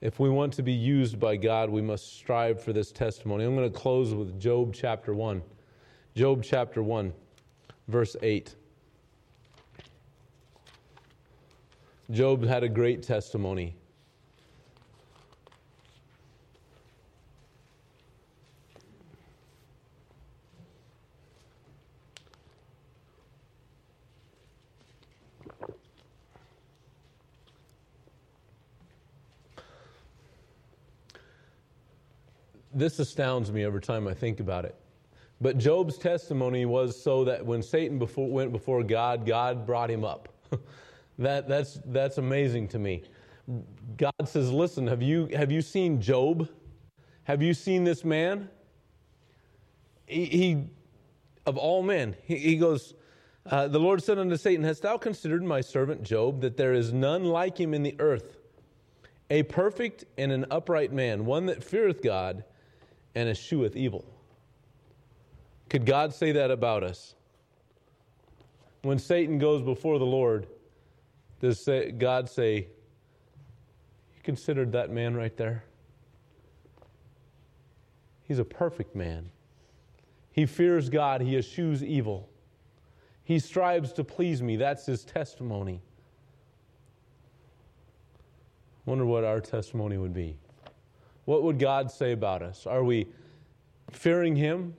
If 0.00 0.20
we 0.20 0.30
want 0.30 0.52
to 0.52 0.62
be 0.62 0.74
used 0.74 1.18
by 1.18 1.34
God, 1.34 1.70
we 1.70 1.82
must 1.82 2.16
strive 2.16 2.62
for 2.62 2.72
this 2.72 2.92
testimony. 2.92 3.44
I'm 3.44 3.56
going 3.56 3.68
to 3.68 3.76
close 3.76 4.14
with 4.14 4.38
Job 4.38 4.74
chapter 4.74 5.12
1. 5.12 5.42
Job 6.14 6.44
chapter 6.44 6.84
1, 6.84 7.12
verse 7.88 8.14
8. 8.22 8.54
Job 12.12 12.44
had 12.44 12.62
a 12.62 12.68
great 12.68 13.02
testimony. 13.02 13.74
this 32.74 32.98
astounds 32.98 33.52
me 33.52 33.62
every 33.62 33.80
time 33.80 34.08
I 34.08 34.14
think 34.14 34.40
about 34.40 34.64
it. 34.64 34.74
But 35.40 35.58
Job's 35.58 35.98
testimony 35.98 36.66
was 36.66 37.00
so 37.00 37.24
that 37.24 37.44
when 37.44 37.62
Satan 37.62 37.98
before, 37.98 38.28
went 38.28 38.50
before 38.50 38.82
God, 38.82 39.24
God 39.26 39.66
brought 39.66 39.90
him 39.90 40.04
up. 40.04 40.28
that, 41.18 41.48
that's, 41.48 41.80
that's 41.86 42.18
amazing 42.18 42.68
to 42.68 42.78
me. 42.78 43.02
God 43.96 44.12
says, 44.24 44.50
Listen, 44.50 44.86
have 44.86 45.02
you, 45.02 45.28
have 45.34 45.50
you 45.50 45.62
seen 45.62 46.00
Job? 46.00 46.48
Have 47.24 47.42
you 47.42 47.54
seen 47.54 47.84
this 47.84 48.04
man? 48.04 48.48
He, 50.06 50.24
he 50.24 50.64
of 51.46 51.56
all 51.56 51.82
men, 51.82 52.16
he, 52.24 52.36
he 52.36 52.56
goes, 52.56 52.94
uh, 53.46 53.68
The 53.68 53.80
Lord 53.80 54.02
said 54.02 54.18
unto 54.18 54.36
Satan, 54.36 54.64
Hast 54.64 54.82
thou 54.82 54.96
considered 54.96 55.42
my 55.42 55.60
servant 55.60 56.02
Job, 56.02 56.40
that 56.40 56.56
there 56.56 56.72
is 56.72 56.92
none 56.92 57.24
like 57.24 57.58
him 57.58 57.74
in 57.74 57.82
the 57.82 57.96
earth, 57.98 58.38
a 59.30 59.42
perfect 59.44 60.04
and 60.18 60.30
an 60.30 60.46
upright 60.50 60.92
man, 60.92 61.24
one 61.24 61.46
that 61.46 61.64
feareth 61.64 62.02
God 62.02 62.44
and 63.14 63.28
escheweth 63.28 63.76
evil. 63.76 64.04
Could 65.68 65.86
God 65.86 66.14
say 66.14 66.32
that 66.32 66.50
about 66.50 66.82
us? 66.82 67.14
When 68.82 68.98
Satan 68.98 69.38
goes 69.38 69.62
before 69.62 69.98
the 69.98 70.06
Lord, 70.06 70.46
does 71.42 71.68
God 71.98 72.30
say, 72.30 72.54
You 72.56 74.22
considered 74.22 74.72
that 74.72 74.90
man 74.90 75.14
right 75.14 75.36
there? 75.36 75.64
He's 78.22 78.38
a 78.38 78.44
perfect 78.44 78.94
man. 78.94 79.28
He 80.30 80.46
fears 80.46 80.88
God, 80.88 81.20
he 81.20 81.36
eschews 81.36 81.82
evil. 81.82 82.30
He 83.24 83.40
strives 83.40 83.92
to 83.94 84.04
please 84.04 84.40
me. 84.40 84.56
That's 84.56 84.86
his 84.86 85.04
testimony. 85.04 85.82
Wonder 88.86 89.04
what 89.04 89.24
our 89.24 89.40
testimony 89.40 89.98
would 89.98 90.14
be. 90.14 90.36
What 91.24 91.42
would 91.42 91.58
God 91.58 91.90
say 91.90 92.12
about 92.12 92.42
us? 92.42 92.66
Are 92.66 92.84
we 92.84 93.06
fearing 93.90 94.36
him? 94.36 94.74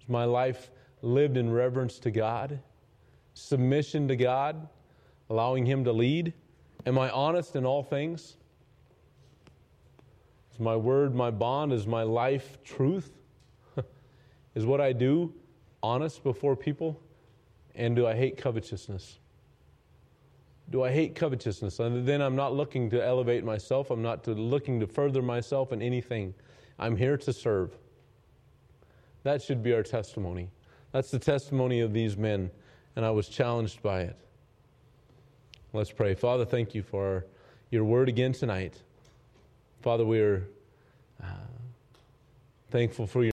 Is 0.00 0.08
my 0.08 0.24
life 0.24 0.70
lived 1.02 1.36
in 1.36 1.50
reverence 1.50 1.98
to 2.00 2.10
God? 2.10 2.60
Submission 3.32 4.06
to 4.08 4.16
God? 4.16 4.68
Allowing 5.30 5.66
him 5.66 5.84
to 5.84 5.92
lead? 5.92 6.32
Am 6.86 6.98
I 6.98 7.10
honest 7.10 7.56
in 7.56 7.64
all 7.64 7.82
things? 7.82 8.36
Is 10.52 10.60
my 10.60 10.76
word 10.76 11.14
my 11.14 11.30
bond? 11.30 11.72
Is 11.72 11.86
my 11.86 12.02
life 12.02 12.62
truth? 12.62 13.10
Is 14.54 14.64
what 14.66 14.80
I 14.80 14.92
do 14.92 15.32
honest 15.82 16.22
before 16.22 16.54
people? 16.54 17.00
And 17.74 17.96
do 17.96 18.06
I 18.06 18.14
hate 18.14 18.36
covetousness? 18.36 19.18
Do 20.70 20.82
I 20.82 20.92
hate 20.92 21.14
covetousness? 21.14 21.80
And 21.80 22.06
then 22.06 22.22
I'm 22.22 22.36
not 22.36 22.54
looking 22.54 22.88
to 22.90 23.04
elevate 23.04 23.44
myself. 23.44 23.90
I'm 23.90 24.02
not 24.02 24.24
to 24.24 24.32
looking 24.32 24.80
to 24.80 24.86
further 24.86 25.22
myself 25.22 25.72
in 25.72 25.82
anything. 25.82 26.34
I'm 26.78 26.96
here 26.96 27.16
to 27.16 27.32
serve. 27.32 27.76
That 29.24 29.42
should 29.42 29.62
be 29.62 29.72
our 29.72 29.82
testimony. 29.82 30.50
That's 30.92 31.10
the 31.10 31.18
testimony 31.18 31.80
of 31.80 31.92
these 31.92 32.16
men, 32.16 32.50
and 32.94 33.04
I 33.04 33.10
was 33.10 33.28
challenged 33.28 33.82
by 33.82 34.02
it. 34.02 34.16
Let's 35.74 35.90
pray. 35.90 36.14
Father, 36.14 36.44
thank 36.44 36.72
you 36.76 36.84
for 36.84 37.26
your 37.68 37.82
word 37.82 38.08
again 38.08 38.32
tonight. 38.32 38.74
Father, 39.82 40.06
we 40.06 40.20
are 40.20 40.46
uh, 41.20 41.26
thankful 42.70 43.08
for 43.08 43.18
your. 43.18 43.22